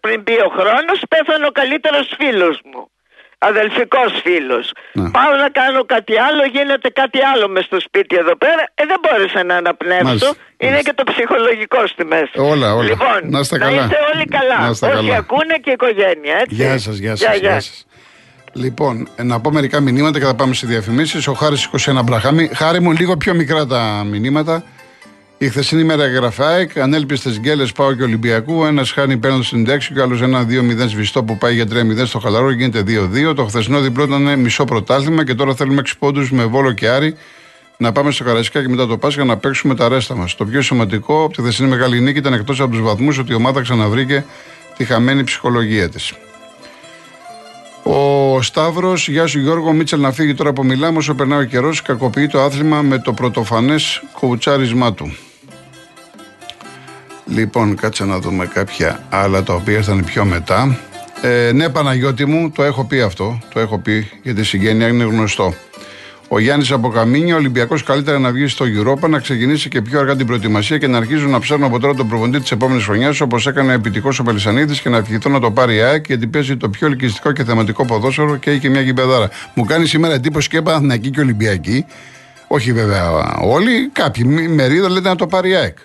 πριν 0.00 0.24
πει 0.24 0.32
ο 0.32 0.48
χρόνος, 0.58 1.02
πέθανε 1.08 1.46
ο 1.46 1.50
καλύτερος 1.50 2.14
φίλος 2.18 2.60
μου. 2.64 2.90
Αδελφικός 3.38 4.10
φίλος. 4.24 4.72
Ναι. 4.92 5.10
Πάω 5.10 5.32
να 5.42 5.48
κάνω 5.60 5.84
κάτι 5.84 6.14
άλλο, 6.18 6.42
γίνεται 6.56 6.88
κάτι 6.88 7.18
άλλο 7.34 7.48
μες 7.48 7.64
στο 7.64 7.80
σπίτι 7.80 8.16
εδώ 8.16 8.36
πέρα. 8.36 8.62
Ε, 8.74 8.82
δεν 8.90 8.98
μπόρεσα 9.02 9.44
να 9.44 9.54
αναπνεύσω. 9.56 10.04
Μάλιστα, 10.04 10.34
Είναι 10.58 10.70
μάλιστα. 10.70 10.90
και 10.90 11.02
το 11.04 11.12
ψυχολογικό 11.12 11.86
στη 11.86 12.04
μέση. 12.04 12.32
Όλα, 12.52 12.74
όλα. 12.74 12.82
Λοιπόν, 12.90 13.18
Να 13.22 13.38
είστε 13.38 13.58
καλά. 13.58 13.82
είστε 13.82 13.98
όλοι 14.14 14.24
καλά. 14.36 14.58
Να 14.64 14.68
είστε 14.70 14.86
Όσοι 14.86 14.94
καλά. 14.96 15.16
ακούνε 15.16 15.54
και 15.62 15.70
η 15.70 15.72
οικογένεια, 15.72 16.34
έτσι. 16.42 16.54
Γεια 16.54 16.78
σας, 16.78 16.96
γεια 16.96 17.16
σας. 17.16 17.36
Γεια 17.38 17.60
σας. 17.60 17.86
Λοιπόν, 18.52 19.08
ε, 19.16 19.22
να 19.22 19.40
πω 19.40 19.50
μερικά 19.50 19.80
μηνύματα 19.80 20.18
και 20.18 20.24
θα 20.24 20.34
πάμε 20.34 20.54
σε 20.54 20.66
διαφημίσεις. 20.66 21.26
Ο 21.26 21.32
Χάρης 21.32 21.64
21 21.64 22.02
Μπραχάμι. 22.04 22.50
Χάρη 22.54 22.80
μου, 22.80 22.92
λίγο 22.92 23.16
πιο 23.16 23.34
μικρά 23.34 23.66
τα 23.66 24.02
μηνύματα. 24.06 24.62
Η 25.38 25.48
χθεσινή 25.48 25.84
μέρα 25.84 26.04
έγραφε 26.04 26.44
ΑΕΚ, 26.44 26.78
ανέλπιστε 26.78 27.30
γκέλες 27.30 27.72
πάω 27.72 27.94
και 27.94 28.02
Ολυμπιακού. 28.02 28.64
Ένας 28.64 28.90
χάνει 28.90 29.16
παίρνοντα 29.16 29.42
στην 29.42 29.64
τέξη 29.64 29.92
και 29.92 30.00
άλλος 30.00 30.22
ένα 30.22 30.46
2-0 30.48 30.88
σβηστό 30.88 31.24
που 31.24 31.38
πάει 31.38 31.54
για 31.54 31.64
3-0 31.64 32.06
στο 32.06 32.18
χαλαρό 32.18 32.50
γίνεται 32.50 32.82
2-2. 33.30 33.34
Το 33.34 33.44
χθεσινό 33.44 33.80
διπλό 33.80 34.04
ήταν 34.04 34.40
μισό 34.40 34.64
πρωτάθλημα 34.64 35.24
και 35.24 35.34
τώρα 35.34 35.54
θέλουμε 35.54 35.82
6 35.86 35.90
πόντους 35.98 36.30
με 36.30 36.44
βόλο 36.44 36.72
και 36.72 36.88
άρι 36.88 37.14
να 37.76 37.92
πάμε 37.92 38.10
στο 38.10 38.24
Καρασικά 38.24 38.62
και 38.62 38.68
μετά 38.68 38.86
το 38.86 38.98
Πάσχα 38.98 39.24
να 39.24 39.36
παίξουμε 39.36 39.74
τα 39.74 39.88
ρέστα 39.88 40.14
μας. 40.16 40.34
Το 40.34 40.44
πιο 40.44 40.62
σημαντικό 40.62 41.24
από 41.24 41.34
τη 41.34 41.42
χθεσινή 41.42 41.68
μεγάλη 41.68 42.00
νίκη 42.00 42.18
ήταν 42.18 42.32
εκτός 42.32 42.60
από 42.60 42.70
τους 42.70 42.80
βαθμούς 42.80 43.18
ότι 43.18 43.32
η 43.32 43.34
ομάδα 43.34 43.60
ξαναβρήκε 43.60 44.24
τη 44.76 44.84
χαμένη 44.84 45.24
ψυχολογία 45.24 45.88
της. 45.88 46.12
Ο 47.82 48.42
Σταύρος, 48.42 49.08
γεια 49.08 49.26
σου 49.26 49.38
Γιώργο, 49.38 49.72
Μίτσελ 49.72 50.00
να 50.00 50.12
φύγει 50.12 50.34
τώρα 50.34 50.52
που 50.52 50.64
μιλάμε. 50.64 50.98
Όσο 50.98 51.14
περνάει 51.14 51.40
ο 51.40 51.44
καιρός, 51.44 51.82
κακοποιεί 51.82 52.26
το 52.26 52.40
άθλημα 52.40 52.82
με 52.82 52.98
το 52.98 53.12
πρωτοφανές 53.12 54.02
κοουτσάρισμά 54.12 54.92
του. 54.92 55.16
Λοιπόν, 57.26 57.76
κάτσε 57.76 58.04
να 58.04 58.18
δούμε 58.18 58.46
κάποια 58.46 59.00
άλλα 59.10 59.42
τα 59.42 59.54
οποία 59.54 59.74
ήρθαν 59.74 60.04
πιο 60.04 60.24
μετά. 60.24 60.78
Ε, 61.22 61.52
ναι, 61.52 61.68
Παναγιώτη 61.68 62.24
μου, 62.24 62.50
το 62.50 62.62
έχω 62.62 62.84
πει 62.84 63.00
αυτό. 63.00 63.38
Το 63.54 63.60
έχω 63.60 63.78
πει 63.78 64.10
για 64.22 64.34
τη 64.34 64.44
συγγένεια, 64.44 64.88
είναι 64.88 65.04
γνωστό. 65.04 65.54
Ο 66.28 66.38
Γιάννης 66.38 66.70
από 66.72 66.88
Καμίνια, 66.88 67.34
ο 67.34 67.36
Ολυμπιακός 67.36 67.82
καλύτερα 67.82 68.18
να 68.18 68.30
βγει 68.30 68.46
στο 68.46 68.64
Europa, 68.64 69.08
να 69.08 69.18
ξεκινήσει 69.18 69.68
και 69.68 69.82
πιο 69.82 69.98
αργά 69.98 70.16
την 70.16 70.26
προετοιμασία 70.26 70.78
και 70.78 70.86
να 70.86 70.96
αρχίζουν 70.98 71.30
να 71.30 71.38
ψάχνουν 71.38 71.66
από 71.66 71.78
τώρα 71.80 71.94
τον 71.94 72.08
προπονητή 72.08 72.40
της 72.40 72.50
επόμενης 72.50 72.84
χρονιάς, 72.84 73.20
όπως 73.20 73.46
έκανε 73.46 73.72
επιτυχώς 73.72 74.18
ο 74.18 74.22
Πελισανίδης 74.22 74.80
και 74.80 74.88
να 74.88 74.96
ευχηθώ 74.96 75.30
να 75.30 75.40
το 75.40 75.50
πάρει 75.50 75.74
η 75.76 75.80
ΑΕΚ, 75.80 76.06
γιατί 76.06 76.26
παίζει 76.26 76.56
το 76.56 76.68
πιο 76.68 76.86
ελκυστικό 76.86 77.32
και 77.32 77.44
θεματικό 77.44 77.84
ποδόσφαιρο 77.84 78.36
και 78.36 78.50
έχει 78.50 78.58
και 78.60 78.70
μια 78.70 78.80
γυμπεδάρα. 78.80 79.28
Μου 79.54 79.64
κάνει 79.64 79.86
σήμερα 79.86 80.14
εντύπωση 80.14 80.48
και 80.48 80.62
Παναθηναϊκή 80.62 81.10
και 81.10 81.20
Ολυμπιακή. 81.20 81.84
Όχι 82.48 82.72
βέβαια 82.72 83.34
όλοι, 83.42 83.88
κάποιοι 83.92 84.24
μη- 84.26 84.48
μερίδα 84.48 84.90
λέτε 84.90 85.08
να 85.08 85.16
το 85.16 85.26
πάρει 85.26 85.50
η 85.50 85.54
ΑΕΚ. 85.54 85.76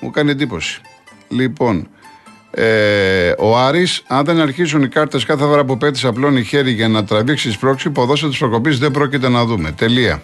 Μου 0.00 0.10
κάνει 0.10 0.30
εντύπωση. 0.30 0.80
Λοιπόν, 1.28 1.88
ε, 2.50 3.32
ο 3.38 3.58
Άρης, 3.58 4.02
αν 4.06 4.24
δεν 4.24 4.40
αρχίσουν 4.40 4.82
οι 4.82 4.88
κάρτες 4.88 5.24
κάθε 5.24 5.44
φορά 5.44 5.64
που 5.64 5.78
πέτεις 5.78 6.04
απλώνει 6.04 6.42
χέρι 6.42 6.70
για 6.70 6.88
να 6.88 7.04
τραβήξεις 7.04 7.58
πρόξη, 7.58 7.90
ποδόσφαιρο 7.90 8.30
της 8.30 8.38
προκοπής 8.40 8.78
δεν 8.78 8.90
πρόκειται 8.90 9.28
να 9.28 9.44
δούμε. 9.44 9.72
Τελεία. 9.72 10.22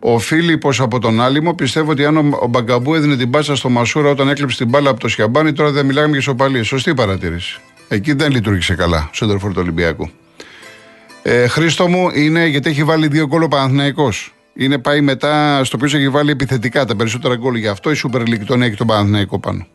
Ο 0.00 0.18
Φίλιππος 0.18 0.80
από 0.80 0.98
τον 0.98 1.20
Άλυμο 1.20 1.54
πιστεύω 1.54 1.90
ότι 1.90 2.04
αν 2.04 2.16
ο, 2.16 2.38
ο 2.40 2.46
Μπαγκαμπού 2.46 2.94
έδινε 2.94 3.16
την 3.16 3.30
πάσα 3.30 3.56
στο 3.56 3.68
Μασούρα 3.68 4.10
όταν 4.10 4.28
έκλειψε 4.28 4.56
την 4.56 4.68
μπάλα 4.68 4.90
από 4.90 5.00
το 5.00 5.08
Σιαμπάνι, 5.08 5.52
τώρα 5.52 5.70
δεν 5.70 5.86
μιλάμε 5.86 6.08
για 6.08 6.18
ισοπαλίες. 6.18 6.66
Σωστή 6.66 6.94
παρατήρηση. 6.94 7.60
Εκεί 7.88 8.12
δεν 8.12 8.30
λειτουργήσε 8.30 8.74
καλά 8.74 9.10
στο 9.12 9.26
τερφόρ 9.26 9.50
του 9.50 9.60
Ολυμπιακού. 9.60 10.10
Ε, 11.22 11.46
Χρήστο 11.46 11.88
μου 11.88 12.10
είναι 12.14 12.46
γιατί 12.46 12.70
έχει 12.70 12.84
βάλει 12.84 13.08
δύο 13.08 13.26
γκολ 13.26 13.42
ο 13.42 13.48
Παναθηναϊκός. 13.48 14.34
Είναι 14.60 14.78
πάει 14.78 15.00
μετά 15.00 15.64
στο 15.64 15.78
οποίο 15.82 15.98
έχει 15.98 16.08
βάλει 16.08 16.30
επιθετικά 16.30 16.84
τα 16.84 16.96
περισσότερα 16.96 17.36
γκολ. 17.36 17.54
Γι' 17.54 17.68
αυτό 17.68 17.90
η 17.90 17.94
Super 18.04 18.20
League 18.20 18.44
τον 18.46 18.62
έχει 18.62 18.76
τον 18.76 18.86
Παναθηναϊκό 18.86 19.38
πάνω. 19.38 19.66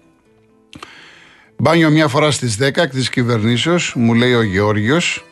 Μπάνιο 1.57 1.89
μια 1.89 2.07
φορά 2.07 2.31
στις 2.31 2.57
10 2.61 2.61
εκ 2.81 2.89
της 2.89 3.09
κυβερνήσεως, 3.09 3.93
μου 3.95 4.13
λέει 4.13 4.33
ο 4.33 4.41
Γεώργιος. 4.41 5.25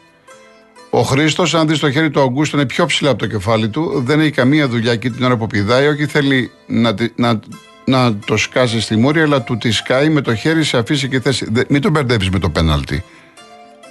Ο 0.90 1.02
Χρήστος, 1.02 1.54
αν 1.56 1.68
δεις 1.68 1.80
το 1.80 1.92
χέρι 1.92 2.10
του 2.10 2.22
Αγκούστο, 2.22 2.58
είναι 2.58 2.66
πιο 2.66 2.86
ψηλά 2.86 3.10
από 3.10 3.20
το 3.20 3.28
κεφάλι 3.28 3.70
του. 3.70 4.02
Δεν 4.06 4.20
έχει 4.20 4.32
καμία 4.32 4.68
δουλειά 4.68 4.92
εκεί 4.92 5.10
την 5.10 5.24
ώρα 5.26 5.38
που 5.38 5.48
πηδάει. 5.48 5.88
Όχι 5.88 6.06
θέλει 6.06 6.52
να, 6.68 6.94
τη- 6.94 7.10
να, 7.16 7.40
να 7.86 8.16
το 8.16 8.38
σκάσει 8.38 8.82
στη 8.82 8.96
μούρη, 8.96 9.22
αλλά 9.22 9.42
του 9.42 9.58
τη 9.58 9.72
σκάει 9.72 10.10
με 10.10 10.22
το 10.22 10.36
χέρι 10.36 10.64
σε 10.64 10.78
αφήσει 10.78 11.08
και 11.10 11.20
θέση. 11.20 11.48
Δε- 11.52 11.64
μην 11.70 11.82
τον 11.82 11.92
μπερδεύεις 11.92 12.30
με 12.30 12.40
το 12.40 12.50
πέναλτι. 12.50 13.04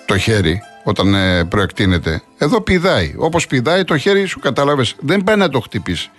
το 0.07 0.19
χέρι 0.19 0.61
όταν 0.85 1.15
ε, 1.15 1.45
προεκτείνεται. 1.45 2.23
Εδώ 2.39 2.61
πηδάει. 2.61 3.15
Όπως 3.17 3.47
πηδάει 3.47 3.85
το 3.85 3.97
χέρι 3.97 4.25
σου, 4.25 4.39
κατάλαβες. 4.39 4.95
Δεν 5.01 5.25
πάει 5.25 5.37
να 5.37 5.49
το 5.49 5.61
χτυπήσεις. 5.61 6.11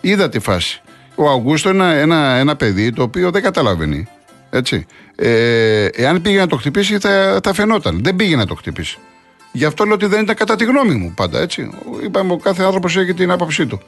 Είδα 0.00 0.28
τη 0.28 0.38
φάση. 0.38 0.82
Ο 1.14 1.30
Αυγούστο 1.30 1.70
είναι 1.70 1.84
ένα, 1.84 1.94
ένα, 1.94 2.34
ένα 2.34 2.56
παιδί 2.56 2.92
το 2.92 3.02
οποίο 3.02 3.30
δεν 3.30 3.42
καταλαβαίνει. 3.42 4.06
Έτσι. 4.50 4.86
Ε, 5.16 5.84
εάν 5.84 6.22
πήγε 6.22 6.38
να 6.38 6.46
το 6.46 6.56
χτυπήσει 6.56 6.98
θα, 6.98 7.40
θα 7.42 7.52
φαινόταν. 7.52 8.00
Δεν 8.02 8.16
πήγε 8.16 8.36
να 8.36 8.46
το 8.46 8.54
χτυπήσει. 8.54 8.98
Γι' 9.52 9.64
αυτό 9.64 9.84
λέω 9.84 9.94
ότι 9.94 10.06
δεν 10.06 10.22
ήταν 10.22 10.36
κατά 10.36 10.56
τη 10.56 10.64
γνώμη 10.64 10.94
μου 10.94 11.12
πάντα. 11.16 11.40
Έτσι. 11.40 11.70
Είπαμε, 12.04 12.32
ο 12.32 12.36
κάθε 12.36 12.62
άνθρωπος 12.62 12.96
έχει 12.96 13.14
την 13.14 13.30
άποψή 13.30 13.66
του. 13.66 13.80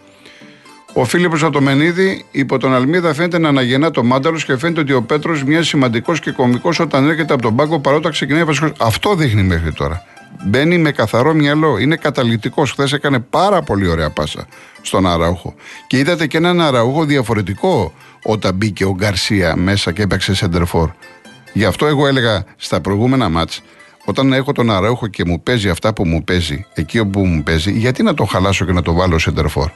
Ο 0.93 1.05
Φίλιππος 1.05 1.43
Ατομενίδη 1.43 2.25
υπό 2.31 2.59
τον 2.59 2.75
Αλμίδα 2.75 3.15
φαίνεται 3.15 3.39
να 3.39 3.49
αναγεννά 3.49 3.91
το 3.91 4.05
μάνταλος 4.05 4.45
και 4.45 4.57
φαίνεται 4.57 4.81
ότι 4.81 4.93
ο 4.93 5.03
Πέτρος 5.03 5.45
μοιάζει 5.45 5.69
σημαντικός 5.69 6.21
και 6.21 6.31
κομικός 6.31 6.81
όταν 6.81 7.09
έρχεται 7.09 7.33
από 7.33 7.43
τον 7.43 7.57
πάγκο 7.57 7.79
παρότι 7.79 8.11
ξεκινάει 8.11 8.45
βασικό. 8.45 8.73
Αυτό 8.79 9.15
δείχνει 9.15 9.43
μέχρι 9.43 9.73
τώρα. 9.73 10.03
Μπαίνει 10.45 10.79
με 10.79 10.93
καθαρό 10.93 11.35
μυαλό. 11.35 11.79
Είναι 11.79 11.97
καταλητικός. 11.97 12.71
Χθες 12.71 12.93
έκανε 12.93 13.19
πάρα 13.19 13.63
πολύ 13.63 13.89
ωραία 13.89 14.11
πάσα 14.11 14.47
στον 14.83 15.07
Αραούχο. 15.07 15.55
Και 15.87 15.99
είδατε 15.99 16.27
και 16.27 16.37
έναν 16.37 16.61
Αραούχο 16.61 17.05
διαφορετικό 17.05 17.93
όταν 18.23 18.55
μπήκε 18.55 18.85
ο 18.85 18.95
Γκαρσία 18.95 19.57
μέσα 19.57 19.93
και 19.93 20.03
έπαιξε 20.03 20.35
σεντερφόρ. 20.35 20.91
Γι' 21.53 21.65
αυτό 21.65 21.87
εγώ 21.87 22.07
έλεγα 22.07 22.45
στα 22.57 22.81
προηγούμενα 22.81 23.29
μάτς 23.29 23.63
όταν 24.05 24.33
έχω 24.33 24.53
τον 24.53 24.71
Αραούχο 24.71 25.07
και 25.07 25.25
μου 25.27 25.43
παίζει 25.43 25.69
αυτά 25.69 25.93
που 25.93 26.07
μου 26.07 26.25
παίζει, 26.25 26.67
εκεί 26.75 26.99
όπου 26.99 27.27
μου 27.27 27.43
παίζει, 27.43 27.73
γιατί 27.73 28.03
να 28.03 28.15
τον 28.15 28.29
χαλάσω 28.29 28.65
και 28.65 28.73
να 28.73 28.83
το 28.83 28.93
βάλω 28.93 29.19
σεντερφόρ. 29.19 29.71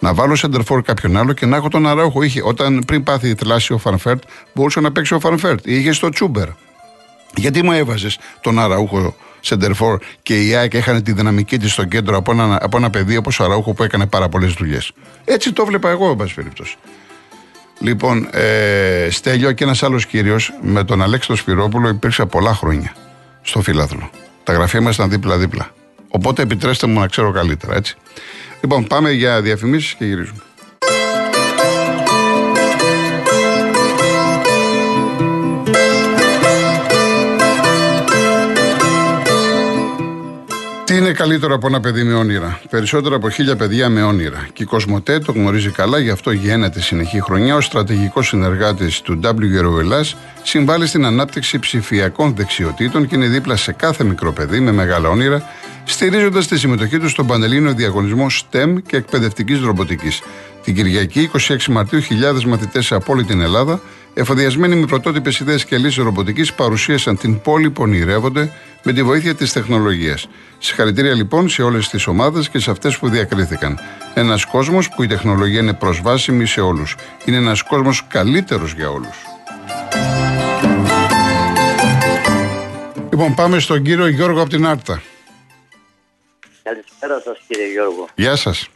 Να 0.00 0.14
βάλω 0.14 0.34
σεντερφόρ 0.34 0.82
κάποιον 0.82 1.16
άλλο 1.16 1.32
και 1.32 1.46
να 1.46 1.56
έχω 1.56 1.68
τον 1.68 1.86
Αραούχο. 1.86 2.22
Είχε, 2.22 2.42
όταν 2.44 2.82
πριν 2.86 3.02
πάθει 3.02 3.34
θλάση 3.34 3.72
ο 3.72 3.78
Φανφέρτ, 3.78 4.22
μπορούσε 4.54 4.80
να 4.80 4.92
παίξει 4.92 5.14
ο 5.14 5.20
Φανφέρτ. 5.20 5.66
Είχε 5.66 5.92
στο 5.92 6.08
Τσούμπερ. 6.08 6.48
Γιατί 7.36 7.62
μου 7.62 7.72
έβαζες 7.72 8.18
τον 8.40 8.58
Αραούχο 8.58 9.14
σεντερφόρ 9.40 9.98
και 10.22 10.46
η 10.46 10.54
ΑΕΚ 10.54 10.72
είχαν 10.72 11.02
τη 11.02 11.12
δυναμική 11.12 11.58
της 11.58 11.72
στο 11.72 11.84
κέντρο 11.84 12.16
από 12.16 12.32
ένα, 12.32 12.58
από 12.62 12.76
ένα 12.76 12.90
παιδί 12.90 13.16
όπως 13.16 13.40
ο 13.40 13.44
Αραούχο 13.44 13.72
που 13.72 13.82
έκανε 13.82 14.06
πάρα 14.06 14.28
πολλές 14.28 14.52
δουλειές. 14.52 14.92
Έτσι 15.24 15.52
το 15.52 15.64
βλέπα 15.64 15.90
εγώ, 15.90 16.10
εν 16.10 16.16
πάση 16.16 16.34
περιπτώσει. 16.34 16.76
Λοιπόν, 17.80 18.28
ε, 18.30 19.08
Στέλιο 19.10 19.52
και 19.52 19.64
ένας 19.64 19.82
άλλος 19.82 20.06
κύριος 20.06 20.52
με 20.62 20.84
τον 20.84 21.02
Αλέξο 21.02 21.34
Σπυρόπουλο 21.34 21.88
υπήρξε 21.88 22.24
πολλά 22.24 22.54
χρόνια 22.54 22.92
στο 23.42 23.62
Φιλάθλο. 23.62 24.10
Τα 24.44 24.52
γραφεία 24.52 24.80
μα 24.80 24.90
ήταν 24.90 25.10
δίπλα-δίπλα. 25.10 25.70
Οπότε 26.08 26.42
επιτρέψτε 26.42 26.86
μου 26.86 27.00
να 27.00 27.06
ξέρω 27.06 27.30
καλύτερα, 27.30 27.74
έτσι. 27.74 27.96
Λοιπόν, 28.62 28.86
πάμε 28.86 29.10
για 29.10 29.42
διαφημίσεις 29.42 29.94
και 29.94 30.04
γυρίζουμε. 30.04 30.40
Είναι 41.00 41.12
καλύτερο 41.12 41.54
από 41.54 41.66
ένα 41.66 41.80
παιδί 41.80 42.02
με 42.02 42.14
όνειρα. 42.14 42.60
Περισσότερο 42.70 43.16
από 43.16 43.30
χίλια 43.30 43.56
παιδιά 43.56 43.88
με 43.88 44.02
όνειρα. 44.02 44.46
Και 44.52 44.62
η 44.62 44.66
Κοσμοτέ 44.66 45.18
το 45.18 45.32
γνωρίζει 45.32 45.70
καλά, 45.70 45.98
γι' 45.98 46.10
αυτό 46.10 46.30
γέννεται 46.30 46.80
συνεχή 46.80 47.20
χρονιά. 47.22 47.56
Ο 47.56 47.60
στρατηγικός 47.60 48.26
συνεργάτης 48.26 49.00
του 49.00 49.20
W 49.24 49.78
Ελλάς 49.78 50.16
συμβάλλει 50.42 50.86
στην 50.86 51.04
ανάπτυξη 51.04 51.58
ψηφιακών 51.58 52.34
δεξιοτήτων 52.34 53.06
και 53.06 53.14
είναι 53.14 53.26
δίπλα 53.26 53.56
σε 53.56 53.72
κάθε 53.72 54.04
μικρό 54.04 54.32
παιδί 54.32 54.60
με 54.60 54.72
μεγάλα 54.72 55.08
όνειρα, 55.08 55.42
στηρίζοντας 55.84 56.46
τη 56.46 56.58
συμμετοχή 56.58 56.98
του 56.98 57.08
στον 57.08 57.26
Πανελλήνιο 57.26 57.72
Διαγωνισμό 57.72 58.26
STEM 58.30 58.74
και 58.86 58.96
Εκπαιδευτικής 58.96 59.60
Ρομποτικής. 59.60 60.22
Την 60.64 60.74
Κυριακή, 60.74 61.30
26 61.48 61.66
Μαρτίου, 61.68 62.00
χιλιάδες 62.00 62.44
μαθητές 62.44 62.86
σε 62.86 62.98
όλη 63.06 63.24
την 63.24 63.40
Ελλάδα, 63.40 63.80
εφοδιασμένοι 64.14 64.76
με 64.76 64.86
πρωτότυπες 64.86 65.40
ιδέες 65.40 65.64
και 65.64 65.76
λύσεις 65.76 66.04
ρομποτικής, 66.04 66.54
παρουσίασαν 66.54 67.18
την 67.18 67.40
πόλη 67.40 67.70
που 67.70 67.82
ονειρεύονται 67.82 68.52
με 68.82 68.92
τη 68.92 69.02
βοήθεια 69.02 69.34
της 69.34 69.52
τεχνολογίας. 69.52 70.28
Συγχαρητήρια 70.58 71.14
λοιπόν 71.14 71.48
σε 71.48 71.62
όλες 71.62 71.88
τις 71.88 72.06
ομάδες 72.06 72.48
και 72.48 72.58
σε 72.58 72.70
αυτές 72.70 72.98
που 72.98 73.08
διακρίθηκαν. 73.08 73.78
Ένας 74.14 74.44
κόσμος 74.44 74.88
που 74.88 75.02
η 75.02 75.06
τεχνολογία 75.06 75.60
είναι 75.60 75.74
προσβάσιμη 75.74 76.46
σε 76.46 76.60
όλους. 76.60 76.96
Είναι 77.24 77.36
ένας 77.36 77.62
κόσμος 77.62 78.06
καλύτερος 78.06 78.72
για 78.72 78.90
όλους. 78.90 79.16
Λοιπόν, 83.10 83.34
πάμε 83.34 83.58
στον 83.58 83.82
κύριο 83.82 84.06
Γιώργο 84.06 84.40
από 84.40 84.50
την 84.50 84.66
Άρτα. 84.66 85.02
Καλησπέρα 86.62 87.20
σας, 87.20 87.38
κύριε 87.46 87.70
Γιώργο. 87.72 88.08
Γεια 88.14 88.36
σας. 88.36 88.68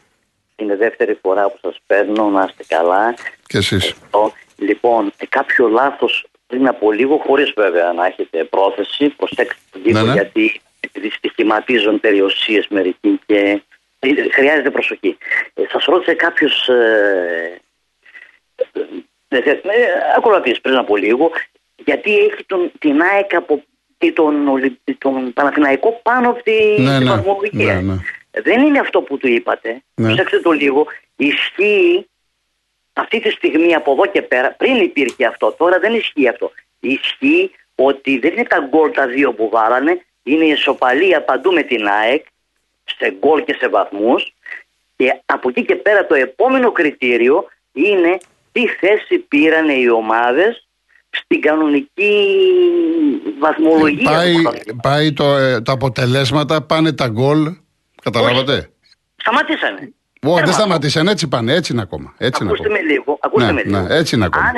Είναι 0.57 0.77
δεύτερη 0.77 1.19
φορά 1.23 1.51
που 1.51 1.59
σας 1.61 1.77
παίρνω, 1.87 2.29
να 2.29 2.47
είστε 2.49 2.65
καλά. 2.69 3.15
Και 3.47 3.59
εσείς. 3.59 3.95
Λοιπόν, 4.57 5.13
κάποιο 5.29 5.69
λάθος 5.69 6.27
πριν 6.47 6.69
από 6.69 6.93
λίγο, 6.93 7.23
χωρίς 7.27 7.53
βέβαια 7.57 7.93
να 7.93 8.07
έχετε 8.07 8.45
πρόθεση, 8.45 9.09
προσέξτε 9.09 9.79
λίγο 9.85 9.99
ναι, 9.99 10.05
ναι. 10.05 10.13
γιατί 10.13 10.61
επειδή 10.81 11.11
στοιχηματίζουν 11.11 12.01
περιοσίε 12.01 12.63
μερικοί 12.69 13.21
και 13.27 13.63
χρειάζεται 14.33 14.71
προσοχή. 14.71 15.17
Ε, 15.55 15.63
Σας 15.73 15.85
ρώτησε 15.85 16.15
κάποιος 16.15 16.69
ε, 16.69 17.61
ε, 19.29 19.39
ε, 19.39 19.61
ακροατής 20.17 20.61
πριν 20.61 20.77
από 20.77 20.97
λίγο, 20.97 21.31
γιατί 21.85 22.19
έχει 22.19 22.45
τον, 22.47 22.73
την 22.79 23.01
ΑΕΚ 23.03 23.35
από 23.35 23.63
τον, 24.15 24.35
τον 24.99 25.33
Παναθηναϊκό 25.33 26.01
πάνω 26.03 26.31
από 26.31 26.43
τη 26.43 26.83
ναι, 26.83 26.99
ναι, 26.99 27.05
βαθμολογία. 27.05 27.75
Ναι, 27.75 27.81
ναι. 27.81 27.95
Δεν 28.43 28.63
είναι 28.63 28.79
αυτό 28.79 29.03
που 29.03 29.19
του 29.19 29.29
είπατε. 29.29 29.83
Ναι. 29.95 30.07
Προσέξτε 30.07 30.41
το 30.41 30.51
λίγο. 30.51 30.87
Ισχύει 31.17 32.07
αυτή 32.95 33.21
τη 33.21 33.31
στιγμή 33.31 33.75
από 33.75 33.93
εδώ 33.93 34.07
και 34.07 34.23
πέρα, 34.23 34.53
πριν 34.53 34.77
υπήρχε 34.77 35.27
αυτό, 35.27 35.55
τώρα 35.59 35.79
δεν 35.79 35.95
ισχύει 35.95 36.29
αυτό. 36.29 36.51
Ισχύει 36.81 37.51
ότι 37.75 38.19
δεν 38.19 38.33
είναι 38.33 38.45
τα 38.45 38.59
γκολ 38.69 38.91
τα 38.91 39.07
δύο 39.07 39.33
που 39.33 39.49
βάλανε, 39.53 40.05
είναι 40.23 40.45
η 40.45 40.51
ισοπαλία 40.51 41.23
παντού 41.23 41.53
με 41.53 41.63
την 41.63 41.89
ΑΕΚ, 41.89 42.25
σε 42.85 43.17
γκολ 43.19 43.45
και 43.45 43.57
σε 43.59 43.69
βαθμούς. 43.69 44.35
Και 44.97 45.21
από 45.27 45.49
εκεί 45.49 45.65
και 45.65 45.77
πέρα 45.77 46.07
το 46.07 46.15
επόμενο 46.15 46.73
κριτήριο 46.73 47.45
είναι 47.73 48.19
τι 48.53 48.67
θέση 48.67 49.19
πήραν 49.19 49.69
οι 49.69 49.89
ομάδες 49.89 50.67
στην 51.11 51.41
κανονική 51.41 52.37
βαθμολογία. 53.39 54.11
Πάει, 54.11 54.35
πάει 54.83 55.13
το, 55.13 55.37
ε, 55.37 55.61
τα 55.61 55.73
αποτελέσματα, 55.73 56.63
πάνε 56.63 56.93
τα 56.93 57.09
γκολ, 57.09 57.57
καταλάβατε; 58.03 58.71
Σταματήσανε. 59.17 59.93
Όχι, 60.33 60.45
δεν 60.45 60.53
σταματήσαν, 60.53 61.09
έτσι 61.09 61.29
πάνε, 61.29 61.53
έτσι 61.53 61.73
είναι 61.73 61.83
ακόμα. 61.83 62.15
Έτσι 62.19 62.45
ακούστε 62.45 62.69
με 62.69 62.81
λίγο. 62.81 63.19
Ακούστε 63.21 63.47
ναι, 63.47 63.53
με 63.53 63.63
λίγο. 63.63 63.81
Ναι, 63.81 63.95
έτσι 63.95 64.15
είναι 64.15 64.25
ακόμα. 64.25 64.45
Αν... 64.45 64.55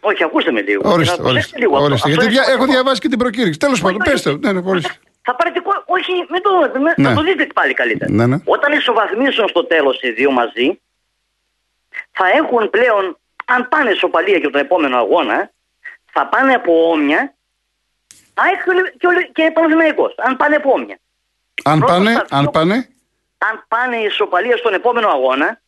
Όχι, 0.00 0.24
ακούστε 0.24 0.50
με 0.52 0.60
λίγο. 0.60 0.90
Ορίστε, 0.90 1.22
ορίστε. 1.22 1.58
Λίγο. 1.58 1.78
ορίστε. 1.82 2.08
Γιατί 2.08 2.28
δια... 2.28 2.44
έχω 2.48 2.64
διαβάσει 2.64 3.00
και 3.00 3.08
την 3.08 3.18
προκήρυξη. 3.18 3.58
Τέλος 3.58 3.80
πάντων, 3.80 3.98
πέστε. 4.04 4.36
Ναι, 4.36 4.52
ναι, 4.52 4.60
ορίστε. 4.64 4.92
Θα 5.22 5.36
πάρετε. 5.36 5.62
Όχι, 5.86 6.12
με 6.28 6.40
το, 6.40 6.50
με, 6.80 6.94
ναι. 6.96 7.14
το 7.14 7.22
δείτε 7.22 7.46
πάλι 7.54 7.74
καλύτερα. 7.74 8.12
Ναι, 8.12 8.26
ναι. 8.26 8.36
Όταν 8.44 8.72
ισοβαθμίσουν 8.72 9.48
στο 9.48 9.64
τέλος 9.64 10.00
οι 10.02 10.10
δύο 10.10 10.30
μαζί, 10.30 10.80
θα 12.10 12.24
έχουν 12.36 12.70
πλέον, 12.70 13.18
αν 13.44 13.68
πάνε 13.68 13.90
ισοπαλία 13.90 14.38
και 14.38 14.48
τον 14.48 14.60
επόμενο 14.60 14.96
αγώνα, 14.96 15.50
θα 16.12 16.26
πάνε 16.26 16.52
από 16.54 16.90
όμοια 16.90 17.34
ΑΕΚ 18.34 18.58
και, 18.98 19.30
και 19.32 19.50
Παναθηναϊκός. 19.54 20.14
Αν 20.16 20.36
πάνε 20.36 20.56
από 20.56 20.72
όμοια. 20.72 20.98
Αν 21.64 21.80
πάνε, 21.80 22.24
αν 22.28 22.50
πάνε 22.50 22.88
αν 23.38 23.64
πάνε 23.68 23.96
η 23.96 24.04
ισοπαλία 24.04 24.56
στον 24.56 24.74
επόμενο 24.74 25.08
αγώνα, 25.08 25.60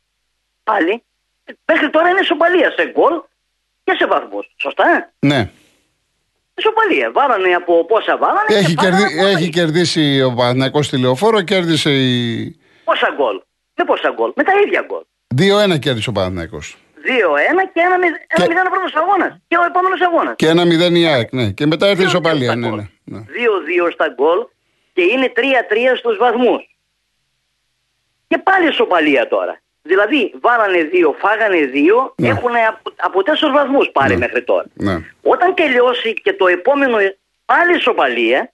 πάλι, 0.64 1.02
μέχρι 1.64 1.90
τώρα 1.90 2.08
είναι 2.08 2.20
ισοπαλία 2.20 2.70
σε 2.70 2.90
γκολ 2.90 3.20
και 3.84 3.94
σε 3.98 4.06
βαθμούς. 4.06 4.54
Σωστά. 4.56 5.12
Ναι. 5.18 5.50
Ισοπαλία. 6.54 7.10
Βάλανε 7.10 7.54
από 7.54 7.84
πόσα 7.84 8.16
βάλανε. 8.16 8.46
Έχει, 8.48 8.74
κερδί, 8.74 9.04
έχει 9.18 9.48
κερδίσει 9.48 10.22
ο 10.22 10.34
Παναγιώτης 10.34 10.88
τηλεοφόρο, 10.88 11.42
κέρδισε 11.42 11.90
η. 11.90 12.60
Πόσα 12.84 13.14
γκολ; 13.16 13.40
Με 13.74 13.84
πόσα 13.84 14.10
γκολ; 14.14 14.32
Με 14.34 14.42
τα 14.42 14.52
ίδια 14.66 14.86
γκολ. 14.86 15.02
2-1 15.74 15.78
κέρδισε 15.78 16.08
ο 16.08 16.12
Παναγιώτης. 16.12 16.76
2-1 17.02 17.70
και 17.72 17.80
ένα 17.80 17.96
0 17.96 18.46
και... 18.48 18.70
πρώτος 18.70 18.94
αγώνας. 18.94 19.36
Και 19.48 19.56
ο 19.56 19.64
επόμενος 19.64 20.00
αγώνας. 20.00 20.34
Και 20.36 20.48
ένα 20.48 20.62
0 20.62 20.94
η 20.96 21.06
ΑΕΚ, 21.06 21.32
ναι. 21.32 21.50
Και 21.50 21.66
μετά 21.66 21.86
έρθει 21.86 22.02
η 22.02 22.06
ισοπαλία. 22.06 22.54
Ναι, 22.54 22.68
ναι, 22.68 22.88
ναι. 23.04 23.18
2-2 23.86 23.90
στα 23.92 24.08
γκολ 24.08 24.46
και 24.92 25.02
είναι 25.02 25.32
3-3 25.36 25.40
στους 25.98 26.16
βαθμούς. 26.16 26.68
Και 28.30 28.38
πάλι 28.38 28.68
ισοπαλία 28.68 29.28
τώρα. 29.28 29.60
Δηλαδή, 29.82 30.34
βάλανε 30.40 30.82
δύο, 30.82 31.14
φάγανε 31.18 31.64
δύο, 31.64 32.14
ναι. 32.16 32.28
έχουν 32.28 32.50
από, 32.68 32.92
από 32.96 33.22
τέσσερις 33.22 33.54
βαθμούς 33.54 33.90
πάρει 33.92 34.12
ναι. 34.12 34.18
μέχρι 34.18 34.42
τώρα. 34.44 34.66
Ναι. 34.74 34.96
Όταν 35.22 35.54
τελειώσει 35.54 36.14
και 36.14 36.32
το 36.32 36.46
επόμενο 36.46 36.96
πάλι 37.44 37.76
ισοπαλία, 37.76 38.52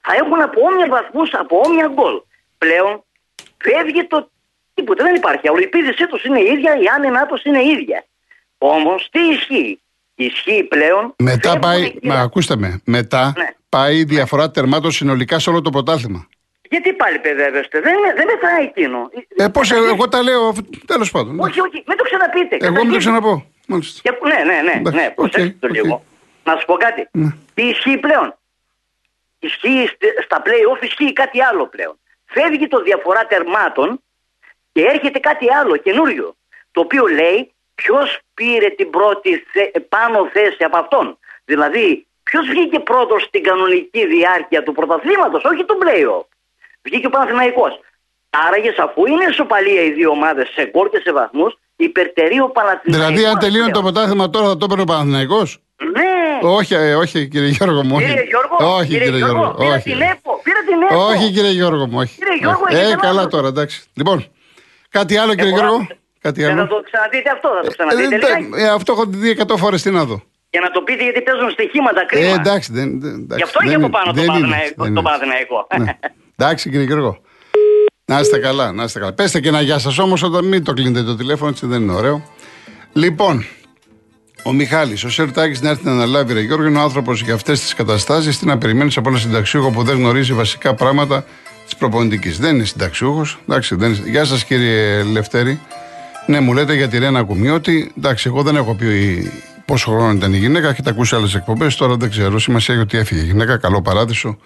θα 0.00 0.12
έχουν 0.14 0.42
από 0.42 0.60
όμοια 0.60 0.88
βαθμούς, 0.88 1.34
από 1.34 1.60
όμοια 1.64 1.90
γκολ. 1.94 2.22
Πλέον 2.58 3.04
φεύγει 3.56 4.04
το 4.04 4.30
τίποτα, 4.74 5.04
δεν 5.04 5.14
υπάρχει. 5.14 5.40
Η 5.60 5.62
επίδυσή 5.62 6.06
τους 6.06 6.24
είναι 6.24 6.40
ίδια, 6.40 6.76
η 6.76 6.86
άνενά 6.96 7.26
τους 7.26 7.42
είναι 7.44 7.62
ίδια. 7.62 8.04
Όμως 8.58 9.08
τι 9.10 9.20
ισχύει; 9.20 9.80
Ισχύει 10.14 10.62
πλέον. 10.62 11.14
Μετά 11.18 11.58
πάει, 11.58 11.94
μα 12.02 12.14
ακούστε 12.14 12.56
με, 12.56 12.80
μετά 12.84 13.32
ναι. 13.36 13.48
πάει 13.68 13.96
η 13.96 14.04
διαφορά 14.04 14.50
τερμάτων 14.50 14.90
συνολικά 14.90 15.38
σε 15.38 15.50
όλο 15.50 15.60
το 15.60 15.70
πρωτάθλημα. 15.70 16.28
Γιατί 16.72 16.92
πάλι 16.92 17.18
παιδεύεστε, 17.18 17.80
δεν, 17.80 17.94
δεν 18.16 18.26
μετράει 18.26 18.64
εκείνο. 18.64 19.10
Ε, 19.36 19.48
πώς, 19.48 19.70
εγώ 19.70 20.08
τα 20.08 20.22
λέω, 20.22 20.52
τέλος 20.86 21.10
πάντων. 21.10 21.40
Όχι, 21.40 21.60
όχι, 21.60 21.82
μην 21.86 21.96
το 21.96 22.04
ξαναπείτε. 22.04 22.56
Εγώ 22.60 22.84
μην 22.84 22.92
το 22.92 22.98
ξαναπώ. 22.98 23.46
Και, 24.02 24.10
ναι, 24.22 24.52
ναι, 24.52 24.60
ναι, 24.62 24.90
ναι, 24.90 25.10
προσέξτε 25.10 25.56
το 25.60 25.68
λίγο. 25.68 26.04
Να 26.44 26.56
σου 26.56 26.64
πω 26.66 26.74
κάτι. 26.74 27.08
Ναι. 27.12 27.28
Τι 27.54 27.62
ισχύει 27.62 27.98
πλέον; 27.98 28.38
ισχύει 29.38 29.90
στα 30.24 30.42
play-off, 30.44 30.82
ισχύει 30.82 31.12
κάτι 31.12 31.42
άλλο 31.42 31.66
πλέον. 31.66 31.98
Φεύγει 32.24 32.68
το 32.68 32.82
διαφορά 32.82 33.26
τερμάτων 33.26 34.02
και 34.72 34.82
έρχεται 34.82 35.18
κάτι 35.18 35.46
άλλο, 35.54 35.76
καινούριο. 35.76 36.36
Το 36.72 36.80
οποίο 36.80 37.06
λέει 37.06 37.52
ποιος 37.74 38.18
πήρε 38.34 38.68
την 38.68 38.90
πρώτη 38.90 39.42
πάνω 39.88 40.28
θέση 40.32 40.64
από 40.64 40.76
αυτόν. 40.76 41.18
Δηλαδή, 41.44 42.06
ποιος 42.22 42.46
βγήκε 42.46 42.80
πρώτος 42.80 43.22
στην 43.22 43.42
κανονική 43.42 44.06
διάρκεια 44.06 44.62
του 44.62 44.72
πρωταθλήματος, 44.72 45.44
όχι 45.44 45.64
του 45.64 45.78
play-off. 45.82 46.26
Βγήκε 46.82 47.06
ο 47.06 47.10
Παναθηναϊκός. 47.10 47.80
Άραγες, 48.46 48.76
αφού 48.78 49.06
είναι 49.06 49.24
ισοπαλία 49.30 49.82
οι 49.82 49.90
δύο 49.92 50.10
ομάδες 50.10 50.48
σε 50.54 50.70
γκολ 50.70 50.88
και 50.90 51.00
σε 51.04 51.12
βαθμούς, 51.12 51.58
υπερτερεί 51.76 52.40
ο 52.40 52.48
Παναθηναϊκός. 52.48 53.06
Δηλαδή, 53.14 53.30
αν 53.30 53.38
τελείωνε 53.38 53.70
το 53.70 53.80
πρωτάθλημα 53.80 54.30
τώρα, 54.30 54.46
θα 54.48 54.56
το 54.56 54.64
έπαιρνε 54.64 54.82
ο 54.82 54.86
Παναθηναϊκός; 54.92 55.58
Ναι. 55.96 56.48
Όχι, 56.48 56.74
ε, 56.74 56.94
όχι 56.94 57.28
κύριε 57.28 57.48
Γιώργο 57.48 57.82
μου. 57.84 57.98
Κύριε 57.98 58.22
Γιώργο, 58.32 58.56
όχι, 58.76 58.88
κύριε, 58.88 59.16
Γιώργο. 59.16 59.34
Γιώργο. 59.36 59.54
Πήρα 59.58 59.74
όχι. 59.74 59.82
την 59.90 60.00
ΕΠΟ. 60.00 60.40
Πήρα 60.44 60.60
την 60.68 60.82
ΕΠΟ. 60.90 61.04
όχι 61.06 61.30
κύριε 61.30 61.50
Γιώργο 61.50 61.86
μου. 61.86 61.98
Όχι. 61.98 62.14
Κύριε 62.18 62.36
Γιώργο, 62.40 62.64
ε, 62.68 62.78
έχετε 62.78 62.96
καλά 62.96 63.12
λάθος. 63.12 63.30
τώρα, 63.32 63.48
εντάξει. 63.48 63.84
Λοιπόν, 63.94 64.26
κάτι 64.88 65.16
άλλο 65.16 65.34
κύριε 65.34 65.48
Εγώ 65.50 65.56
Γιώργο; 65.58 65.74
άκουσα. 65.74 65.96
Κάτι 66.20 66.42
Δεν 66.42 66.50
άλλο; 66.50 66.60
θα 66.60 66.66
το 66.66 66.82
ξαναδείτε 66.90 67.30
αυτό, 67.30 67.48
θα 67.48 67.60
το 67.60 67.66
Ε, 67.66 67.74
ξαναδείτε. 67.74 68.08
δεν- 68.18 68.38
λιγάκι. 68.40 68.62
ε, 68.62 68.68
αυτό 68.68 68.92
έχω 68.92 69.04
δει 69.08 69.28
100 69.30 69.56
φορές. 69.56 69.82
Τι 69.82 69.90
να 69.90 70.04
δω. 70.04 70.22
Για 70.50 70.60
να 70.60 70.70
το 70.70 70.80
πείτε 70.82 71.02
γιατί 71.02 71.20
παίζουν 71.22 71.50
στοιχήματα 71.50 72.04
κρίμα. 72.06 72.26
Ε, 72.26 72.32
εντάξει, 72.32 72.72
δεν, 72.72 73.00
δεν, 73.00 73.14
εντάξει, 73.14 73.36
Γι' 73.36 73.42
αυτό 73.42 73.58
δεν 73.58 73.68
είχε 73.68 73.76
από 73.76 73.84
είναι- 73.86 73.96
πάνω 73.96 74.12
δεν 74.12 74.26
το 74.26 74.32
είναι, 74.32 75.02
Παναθηναϊκό- 75.02 75.66
δεν 76.46 76.56
το 76.56 76.70
είναι. 76.70 76.70
Παναθηναϊκό. 76.70 76.70
Ναι. 76.70 76.70
Εντάξει 76.70 76.70
κύριε 76.70 76.86
Γιώργο. 76.86 77.20
Να 78.04 78.20
είστε 78.20 78.38
καλά, 78.38 78.72
να 78.72 78.84
είστε 78.84 78.98
καλά. 78.98 79.12
Πέστε 79.12 79.40
και 79.40 79.48
ένα 79.48 79.60
γεια 79.60 79.78
σας 79.78 79.98
όμως 79.98 80.22
όταν 80.22 80.44
μην 80.44 80.64
το 80.64 80.72
κλείνετε 80.72 81.02
το 81.02 81.16
τηλέφωνο, 81.16 81.50
έτσι 81.50 81.66
δεν 81.66 81.82
είναι 81.82 81.92
ωραίο. 81.92 82.22
Λοιπόν, 82.92 83.44
ο 84.44 84.52
Μιχάλης, 84.52 85.04
ο 85.04 85.10
Σερτάκης 85.10 85.60
να 85.60 85.68
έρθει 85.68 85.84
να 85.84 85.90
αναλάβει, 85.92 86.32
ρε 86.32 86.40
Γιώργο, 86.40 86.66
είναι 86.66 86.78
ο 86.78 86.80
άνθρωπος 86.80 87.22
για 87.22 87.34
αυτές 87.34 87.60
τις 87.60 87.74
καταστάσεις. 87.74 88.38
Τι 88.38 88.46
να 88.46 88.58
περιμένεις 88.58 88.96
από 88.96 89.08
ένα 89.08 89.18
συνταξιούχο 89.18 89.70
που 89.70 89.82
δεν 89.82 89.96
γνωρίζει 89.96 90.32
βασικά 90.32 90.74
πράγματα 90.74 91.24
της 91.64 91.76
προπονητικής. 91.76 92.38
Δεν 92.38 92.54
είναι 92.54 92.64
συνταξιούχος. 92.64 93.38
Εντάξει, 93.48 93.74
δεν 93.74 93.92
είναι. 93.92 94.10
Γεια 94.10 94.24
σας 94.24 94.44
κύριε 94.44 95.02
Λευτέρη. 95.02 95.60
Ναι, 96.26 96.40
μου 96.40 96.52
λέτε 96.52 96.74
για 96.74 96.88
τη 96.88 96.98
Ρένα 96.98 97.22
Κουμιώτη. 97.22 97.92
Εντάξει, 97.98 98.28
εγώ 98.28 98.42
δεν 98.42 98.56
έχω 98.56 98.74
πει 98.74 99.30
πόσο 99.64 99.90
χρόνο 99.90 100.12
ήταν 100.12 100.32
η 100.32 100.36
γυναίκα. 100.36 100.68
Έχετε 100.68 100.90
ακούσει 100.90 101.14
άλλες 101.14 101.34
εκπομπές. 101.34 101.76
Τώρα 101.76 101.96
δεν 101.96 102.10
ξέρω. 102.10 102.38
Σημασία 102.38 102.74
έχει 102.74 102.82
ότι 102.82 102.98
έφυγε 102.98 103.20
η 103.20 103.24
γυναίκα. 103.24 103.56
Καλό 103.56 103.82
παράδεισο 103.82 104.38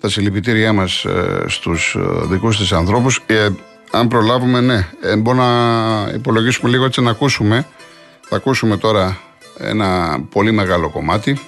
τα 0.00 0.08
συλληπιτήριά 0.08 0.72
μας 0.72 1.04
ε, 1.04 1.44
στους 1.46 1.96
ε, 1.98 2.26
δικούς 2.26 2.56
της 2.56 2.72
ανθρώπους. 2.72 3.22
Ε, 3.26 3.48
αν 3.90 4.08
προλάβουμε, 4.08 4.60
ναι, 4.60 4.88
ε, 5.02 5.16
μπορούμε 5.16 5.44
να 5.44 6.10
υπολογίσουμε 6.14 6.70
λίγο 6.70 6.84
έτσι 6.84 7.00
να 7.00 7.10
ακούσουμε. 7.10 7.66
Θα 8.28 8.36
ακούσουμε 8.36 8.76
τώρα 8.76 9.18
ένα 9.58 10.20
πολύ 10.30 10.52
μεγάλο 10.52 10.90
κομμάτι. 10.90 11.38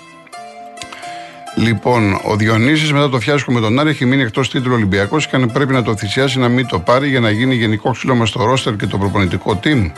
Λοιπόν, 1.57 2.21
ο 2.25 2.37
Διονύσης 2.37 2.93
μετά 2.93 3.09
το 3.09 3.21
φιάσκο 3.21 3.53
με 3.53 3.61
τον 3.61 3.79
Άρη 3.79 3.91
έχει 3.91 4.05
μείνει 4.05 4.23
εκτός 4.23 4.51
τίτλου 4.51 4.73
Ολυμπιακός 4.73 5.27
και 5.27 5.37
αν 5.37 5.51
πρέπει 5.53 5.73
να 5.73 5.83
το 5.83 5.97
θυσιάσει 5.97 6.39
να 6.39 6.49
μην 6.49 6.67
το 6.67 6.79
πάρει 6.79 7.09
για 7.09 7.21
να 7.21 7.31
γίνει 7.31 7.55
γενικό 7.55 7.91
ξύλωμα 7.91 8.27
στο 8.27 8.45
ρόστερ 8.45 8.77
και 8.77 8.87
το 8.87 8.99
προπονητικό 8.99 9.61
team. 9.65 9.91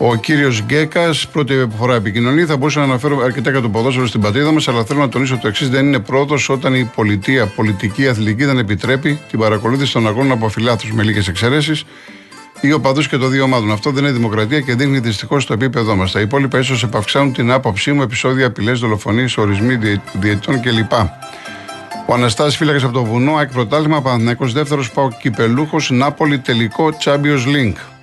Ο 0.00 0.14
κύριος 0.14 0.62
Γκέκας, 0.62 1.28
πρώτη 1.28 1.66
φορά 1.78 1.94
επικοινωνεί. 1.94 2.44
Θα 2.44 2.56
μπορούσα 2.56 2.78
να 2.78 2.84
αναφέρω 2.84 3.20
αρκετά 3.24 3.50
για 3.50 3.60
το 3.60 3.68
ποδόσφαιρο 3.68 4.06
στην 4.06 4.20
πατρίδα 4.20 4.52
μας, 4.52 4.68
αλλά 4.68 4.84
θέλω 4.84 5.00
να 5.00 5.08
τονίσω 5.08 5.36
το 5.36 5.48
εξής: 5.48 5.68
δεν 5.68 5.86
είναι 5.86 5.98
πρόοδο 5.98 6.36
όταν 6.48 6.74
η 6.74 6.90
πολιτεία, 6.94 7.46
πολιτική, 7.46 8.08
αθλητική 8.08 8.44
δεν 8.44 8.58
επιτρέπει 8.58 9.20
την 9.30 9.38
παρακολούθηση 9.38 9.92
των 9.92 10.06
αγώνων 10.06 10.32
από 10.32 10.48
φιλάθλους 10.48 10.92
με 10.92 11.02
λίγες 11.02 11.28
εξαιρέσεις 11.28 11.84
ή 12.60 12.72
οπαδούς 12.72 13.08
και 13.08 13.16
των 13.16 13.30
δύο 13.30 13.42
ομάδων. 13.42 13.70
Αυτό 13.70 13.90
δεν 13.90 14.04
είναι 14.04 14.12
δημοκρατία 14.12 14.60
και 14.60 14.74
δείχνει 14.74 14.98
δυστυχώς 14.98 15.46
το 15.46 15.52
επίπεδό 15.52 15.96
μας. 15.96 16.12
Τα 16.12 16.20
υπόλοιπα 16.20 16.58
ίσως 16.58 16.82
επαυξάνουν 16.82 17.32
την 17.32 17.50
άποψή 17.50 17.92
μου, 17.92 18.02
επεισόδια, 18.02 18.46
απειλές, 18.46 18.78
δολοφονίες, 18.78 19.36
ορισμοί 19.36 19.74
διε- 19.74 20.00
διαιτητών 20.12 20.60
κλπ. 20.60 20.92
Ο 22.06 22.14
Αναστάσης 22.14 22.56
φύλακας 22.56 22.82
από 22.82 22.92
το 22.92 23.04
βουνό, 23.04 23.34
ΑΕΚ 23.36 23.52
πρωτάθλημα, 23.52 24.02
Παναθυναϊκό 24.02 24.46
δεύτερος, 24.46 24.90
πάω 24.90 25.08
κυπελούχος, 25.20 25.90
Νάπολη 25.90 26.38
τελικό, 26.38 26.96
Champions 27.04 27.46
League. 27.46 27.97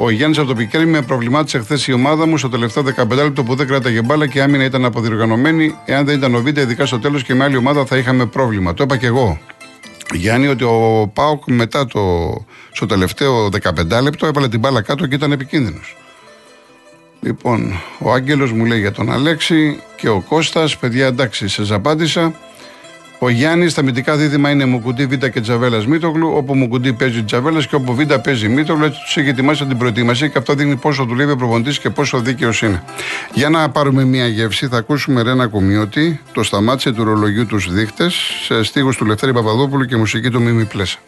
Ο 0.00 0.10
Γιάννης 0.10 0.38
από 0.38 0.46
το 0.46 0.54
Πικέρι 0.54 0.86
με 0.86 1.02
προβλημάτισε 1.02 1.58
χθες 1.58 1.86
η 1.86 1.92
ομάδα 1.92 2.26
μου 2.26 2.38
στο 2.38 2.48
τελευταίο 2.48 2.84
15 2.96 3.08
λεπτό 3.08 3.42
που 3.42 3.54
δεν 3.54 3.66
κράταγε 3.66 4.02
μπάλα 4.02 4.26
και 4.26 4.38
η 4.38 4.40
άμυνα 4.40 4.64
ήταν 4.64 4.84
αποδιοργανωμένη. 4.84 5.74
Εάν 5.84 6.04
δεν 6.04 6.16
ήταν 6.16 6.34
ο 6.34 6.40
Β' 6.40 6.46
ειδικά 6.46 6.86
στο 6.86 6.98
τέλος 6.98 7.22
και 7.22 7.34
με 7.34 7.44
άλλη 7.44 7.56
ομάδα 7.56 7.86
θα 7.86 7.96
είχαμε 7.96 8.26
πρόβλημα. 8.26 8.74
Το 8.74 8.82
είπα 8.82 8.96
και 8.96 9.06
εγώ. 9.06 9.40
Γιάννη, 10.14 10.46
ότι 10.46 10.64
ο 10.64 11.10
Πάοκ 11.14 11.42
μετά 11.46 11.86
το, 11.86 12.00
στο 12.72 12.86
τελευταίο 12.86 13.48
15 13.62 14.02
λεπτό 14.02 14.26
έβαλε 14.26 14.48
την 14.48 14.60
μπάλα 14.60 14.82
κάτω 14.82 15.06
και 15.06 15.14
ήταν 15.14 15.32
επικίνδυνος. 15.32 15.96
Λοιπόν, 17.20 17.80
ο 17.98 18.12
Άγγελος 18.12 18.52
μου 18.52 18.64
λέει 18.64 18.80
για 18.80 18.92
τον 18.92 19.12
Αλέξη 19.12 19.80
και 19.96 20.08
ο 20.08 20.20
Κώστας, 20.28 20.76
παιδιά 20.76 21.06
εντάξει, 21.06 21.48
σε 21.48 21.74
απάντησα. 21.74 22.34
Ο 23.20 23.28
Γιάννης, 23.28 23.74
τα 23.74 23.82
μυντικά 23.82 24.16
δίδυμα 24.16 24.50
είναι 24.50 24.64
Μουκουντή 24.64 25.06
Β 25.06 25.14
και 25.14 25.40
Τζαβέλας 25.40 25.86
Μίτογλου. 25.86 26.32
Όπου 26.34 26.54
Μουκουντή 26.54 26.92
παίζει 26.92 27.22
Τζαβέλας 27.22 27.66
και 27.66 27.74
όπου 27.74 27.94
Β 27.94 28.14
παίζει 28.14 28.48
Μίτογλου, 28.48 28.84
έτσι 28.84 29.00
τους 29.00 29.16
έχει 29.16 29.28
ετοιμάσει 29.28 29.66
την 29.66 29.78
προετοιμασία 29.78 30.28
και 30.28 30.38
αυτό 30.38 30.54
δείχνει 30.54 30.76
πόσο 30.76 31.04
δουλεύει 31.04 31.32
ο 31.32 31.36
προπονητής 31.36 31.78
και 31.78 31.90
πόσο 31.90 32.20
δίκαιος 32.20 32.62
είναι. 32.62 32.82
Για 33.34 33.48
να 33.48 33.70
πάρουμε 33.70 34.04
μια 34.04 34.26
γεύση, 34.26 34.66
θα 34.66 34.76
ακούσουμε 34.76 35.22
Ρένα 35.22 35.46
Κουμιώτη, 35.46 36.20
το 36.32 36.42
σταμάτησε 36.42 36.92
του 36.92 37.04
ρολογιού 37.04 37.46
τους 37.46 37.72
δείχτες, 37.72 38.14
σε 38.44 38.62
στίχους 38.62 38.96
του 38.96 39.04
Λευτέρη 39.04 39.32
Παπαδόπουλου 39.32 39.84
και 39.84 39.96
μουσική 39.96 40.30
του 40.30 40.40
Μίμη 40.42 40.64
Πλέσα. 40.64 40.98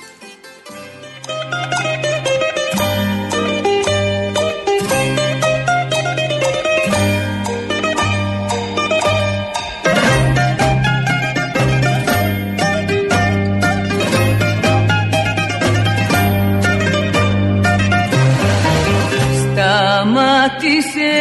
Σταμάτησε 20.91 21.15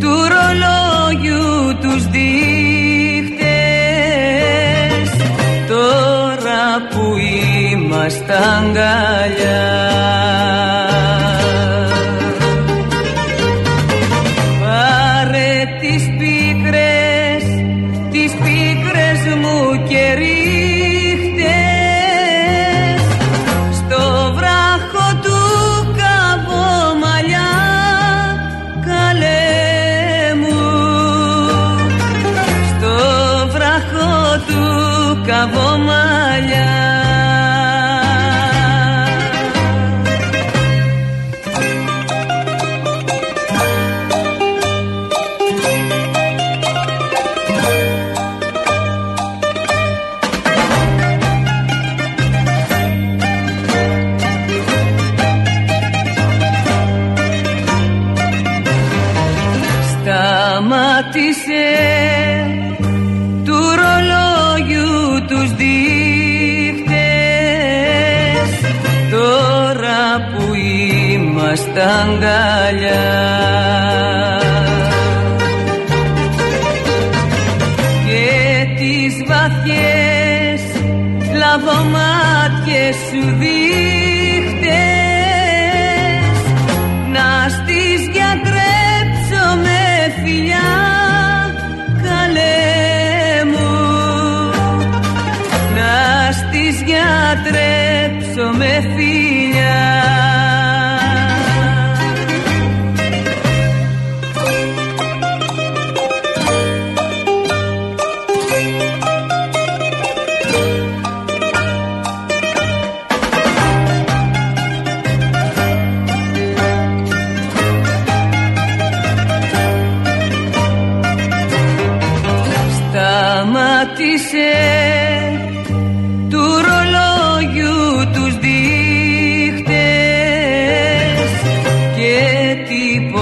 του 0.00 0.14
ρολόγιου 0.32 1.78
τους 1.80 2.06
δείχτες. 2.06 3.50
Τώρα 5.68 6.62
που 6.90 7.16
είμαστε 7.72 8.34
αγκαλιά 8.34 9.60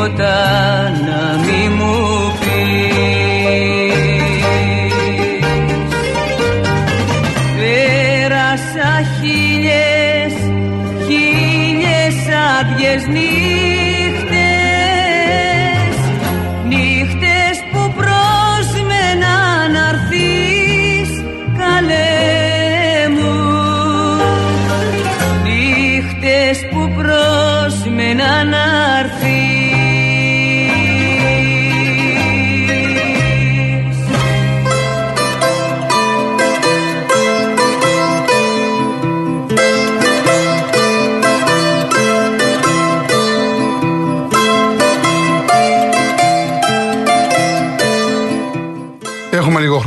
τίποτα 0.09 0.91
να 1.05 1.28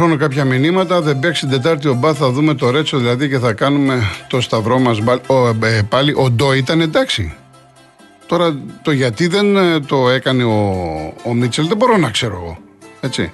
χρόνο 0.02 0.18
κάποια 0.18 0.46
μηνύματα. 0.46 1.02
Δεν 1.02 1.20
παίξει 1.20 1.48
την 1.48 1.50
Τετάρτη 1.50 1.88
ο 1.88 1.94
Μπα, 1.94 2.14
θα 2.14 2.32
δούμε 2.32 2.54
το 2.54 2.70
Ρέτσο 2.70 2.98
δηλαδή 2.98 3.30
και 3.30 3.38
θα 3.38 3.54
κάνουμε 3.54 4.04
το 4.28 4.42
σταυρό 4.42 4.80
μας 4.80 5.00
πάλι. 5.90 6.14
Ο 6.18 6.30
Ντό 6.30 6.54
ήταν 6.54 6.82
εντάξει. 6.82 7.34
Τώρα 8.26 8.60
το 8.82 8.92
γιατί 8.92 9.28
δεν 9.28 9.58
ε, 9.58 9.80
το 9.80 10.10
έκανε 10.10 10.44
ο, 10.44 10.58
ο 11.24 11.34
Μίτσελ 11.34 11.68
δεν 11.68 11.78
μπορώ 11.78 11.98
να 11.98 12.10
ξέρω 12.10 12.34
εγώ. 12.34 12.58
Έτσι. 13.02 13.32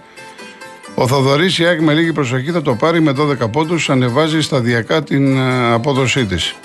Ο 0.95 1.07
Θοδωρής 1.07 1.59
Ιάκ 1.59 1.81
με 1.81 1.93
λίγη 1.93 2.13
προσοχή 2.13 2.51
θα 2.51 2.61
το 2.61 2.75
πάρει 2.75 3.01
με 3.01 3.13
12 3.17 3.51
πόντους, 3.51 3.89
ανεβάζει 3.89 4.41
σταδιακά 4.41 5.03
την 5.03 5.37
ε, 5.37 5.73
απόδοσή 5.73 6.25
της. 6.25 6.55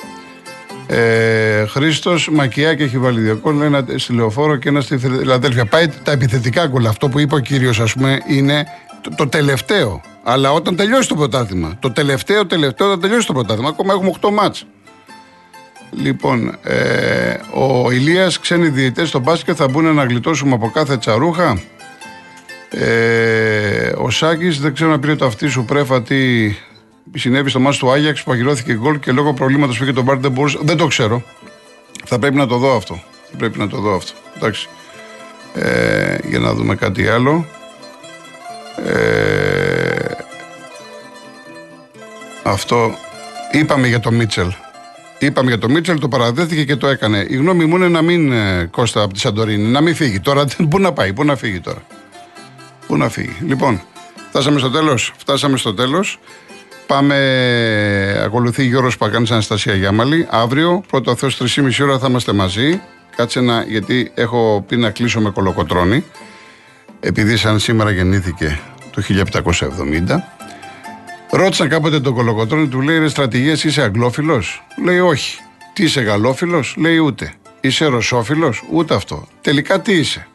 Ε, 0.87 1.67
Χρήστος 1.67 2.29
Μακιάκη 2.33 2.83
έχει 2.83 2.99
βάλει 2.99 3.21
δύο 3.21 3.39
γκολ, 3.43 3.61
ένα 3.61 3.85
στη 3.97 4.13
λεωφόρο 4.13 4.57
και 4.57 4.69
ένα 4.69 4.81
στη 4.81 4.99
Φιλαδέλφια. 4.99 5.65
Πάει 5.65 5.89
τα 6.03 6.13
επιθετικά 6.13 6.67
γκολ. 6.67 6.87
Αυτό 6.87 7.09
που 7.09 7.19
είπε 7.19 7.35
ο 7.35 7.39
κύριος, 7.39 7.81
ας 7.81 7.93
πούμε, 7.93 8.19
είναι 8.27 8.67
το, 9.03 9.11
το 9.17 9.29
τελευταίο. 9.29 10.01
Αλλά 10.23 10.53
όταν 10.53 10.77
τελειώσει 10.77 11.09
το 11.09 11.15
πρωτάθλημα. 11.15 11.77
Το 11.81 11.91
τελευταίο, 11.91 12.47
τελευταίο, 12.47 12.87
όταν 12.87 13.01
τελειώσει 13.01 13.27
το 13.27 13.33
πρωτάθλημα. 13.33 13.69
Ακόμα 13.69 13.93
έχουμε 13.93 14.13
8 14.21 14.31
μάτς. 14.31 14.67
Λοιπόν, 15.91 16.59
ε, 16.63 17.35
ο 17.55 17.91
Ηλίας, 17.91 18.39
ξένοι 18.39 18.69
διαιτητές 18.69 19.09
στο 19.09 19.19
μπάσκετ 19.19 19.55
θα 19.59 19.69
μπουν 19.69 19.95
να 19.95 20.05
γλιτώσουμε 20.05 20.55
από 20.55 20.71
κάθε 20.71 20.97
τσαρούχα. 20.97 21.63
Ε, 22.71 23.93
ο 23.97 24.11
Σάκης, 24.11 24.61
δεν 24.61 24.75
ξέρω 24.75 24.91
να 24.91 24.99
πήρε 24.99 25.17
το 25.17 25.25
αυτί 25.25 25.49
σου 25.49 25.65
πρέφα 25.65 26.03
τι 26.03 26.19
συνέβη 27.15 27.51
στο 27.51 27.61
μάτς 27.61 27.77
του 27.77 27.91
Άγιαξ 27.91 28.23
που 28.23 28.33
αγυρώθηκε 28.33 28.75
γκολ 28.75 28.99
και 28.99 29.13
λόγω 29.13 29.35
προβλήματος 29.35 29.79
πήγε 29.79 29.93
τον 29.93 30.05
Μπάρτ 30.05 30.21
δεν 30.21 30.31
μπορούσε. 30.31 30.59
Δεν 30.63 30.77
το 30.77 30.87
ξέρω. 30.87 31.23
Θα 32.05 32.19
πρέπει 32.19 32.37
να 32.37 32.47
το 32.47 32.57
δω 32.57 32.77
αυτό. 32.77 33.03
Θα 33.31 33.37
πρέπει 33.37 33.59
να 33.59 33.69
το 33.69 33.81
δω 33.81 33.95
αυτό. 33.95 34.13
Εντάξει. 34.37 34.69
Ε, 35.55 36.17
για 36.29 36.39
να 36.39 36.55
δούμε 36.55 36.75
κάτι 36.75 37.09
άλλο. 37.09 37.47
Ε, 38.77 40.07
αυτό 42.43 42.95
είπαμε 43.51 43.87
για 43.89 44.01
το 44.01 44.11
Μίτσελ. 44.11 44.53
Είπαμε 45.19 45.49
για 45.49 45.59
το 45.59 45.69
Μίτσελ, 45.69 45.99
το 45.99 46.09
παραδέχθηκε 46.09 46.65
και 46.65 46.77
το 46.77 46.87
έκανε. 46.87 47.27
Η 47.29 47.37
γνώμη 47.37 47.65
μου 47.65 47.77
είναι 47.77 47.89
να 47.89 48.03
μην 48.03 48.33
ε, 48.33 48.69
Κώστα 48.71 49.03
από 49.03 49.13
τη 49.13 49.19
Σαντορίνη, 49.21 49.69
να 49.69 49.81
μην 49.81 49.95
φύγει. 49.95 50.21
Τώρα 50.21 50.45
πού 50.71 50.79
να 50.79 50.93
πάει, 50.93 51.13
πού 51.13 51.25
να 51.25 51.37
φύγει 51.37 51.61
τώρα. 51.61 51.83
Πού 52.87 52.97
να 52.97 53.09
φύγει. 53.09 53.37
Λοιπόν, 53.47 53.81
φτάσαμε 54.29 54.59
στο 54.59 54.71
τέλος. 54.71 55.13
Φτάσαμε 55.17 55.57
στο 55.57 55.75
τέλος. 55.75 56.19
Πάμε, 56.87 58.23
ακολουθεί 58.25 58.65
Γιώργος 58.65 58.97
Παγκάνης 58.97 59.31
Αναστασία 59.31 59.75
Γιάμαλη. 59.75 60.27
Αύριο, 60.31 60.83
πρώτο 60.89 61.17
Θεός, 61.17 61.37
3,5 61.37 61.83
ώρα 61.83 61.99
θα 61.99 62.07
είμαστε 62.09 62.33
μαζί. 62.33 62.81
Κάτσε 63.17 63.41
να, 63.41 63.63
γιατί 63.63 64.11
έχω 64.15 64.65
πει 64.69 64.77
να 64.77 64.91
κλείσω 64.91 65.21
με 65.21 65.31
κολοκοτρώνη. 65.31 66.05
Επειδή 67.05 67.37
σαν 67.37 67.59
σήμερα 67.59 67.91
γεννήθηκε 67.91 68.61
το 68.91 69.03
1770. 69.09 70.23
Ρώτησαν 71.31 71.69
κάποτε 71.69 72.01
τον 72.01 72.15
Κολοκοτρώνη, 72.15 72.69
του 72.69 72.81
λέει: 72.81 72.99
Ρε 72.99 73.09
στρατηγές, 73.09 73.65
είσαι 73.65 73.83
αγγλόφιλος; 73.83 74.65
Λέει: 74.85 74.99
Όχι. 74.99 75.39
Τι 75.73 75.83
είσαι 75.83 76.01
γαλλόφιλος, 76.01 76.75
λέει: 76.79 76.97
Ούτε. 76.97 77.33
Είσαι 77.61 77.85
ρωσόφιλος, 77.85 78.63
ούτε 78.71 78.95
αυτό. 78.95 79.29
Τελικά 79.41 79.81
τι 79.81 79.93
είσαι; 79.93 80.27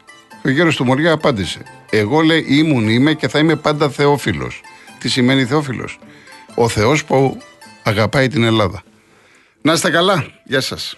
Και 0.42 0.48
ο 0.48 0.52
γέρος 0.52 0.76
του 0.76 0.86
Μωριά 0.86 1.12
απάντησε: 1.12 1.60
Εγώ 1.90 2.22
λέει 2.22 2.46
ήμουν, 2.48 2.90
είμαι 2.90 3.14
και 3.14 3.28
θα 3.28 3.40
είμαι 3.40 3.56
πάντα 3.56 3.90
θεόφιλος. 3.90 4.62
Τι 5.00 5.10
σημαίνει 5.10 5.46
θεόφιλος; 5.46 6.00
Ο 6.56 6.70
Θεός 6.70 7.06
που 7.06 7.42
αγαπάει 7.84 8.28
την 8.28 8.44
Ελλάδα. 8.44 8.84
Να 9.62 9.74
είστε 9.74 9.90
καλά. 9.90 10.26
Γεια 10.44 10.62
σας. 10.62 10.96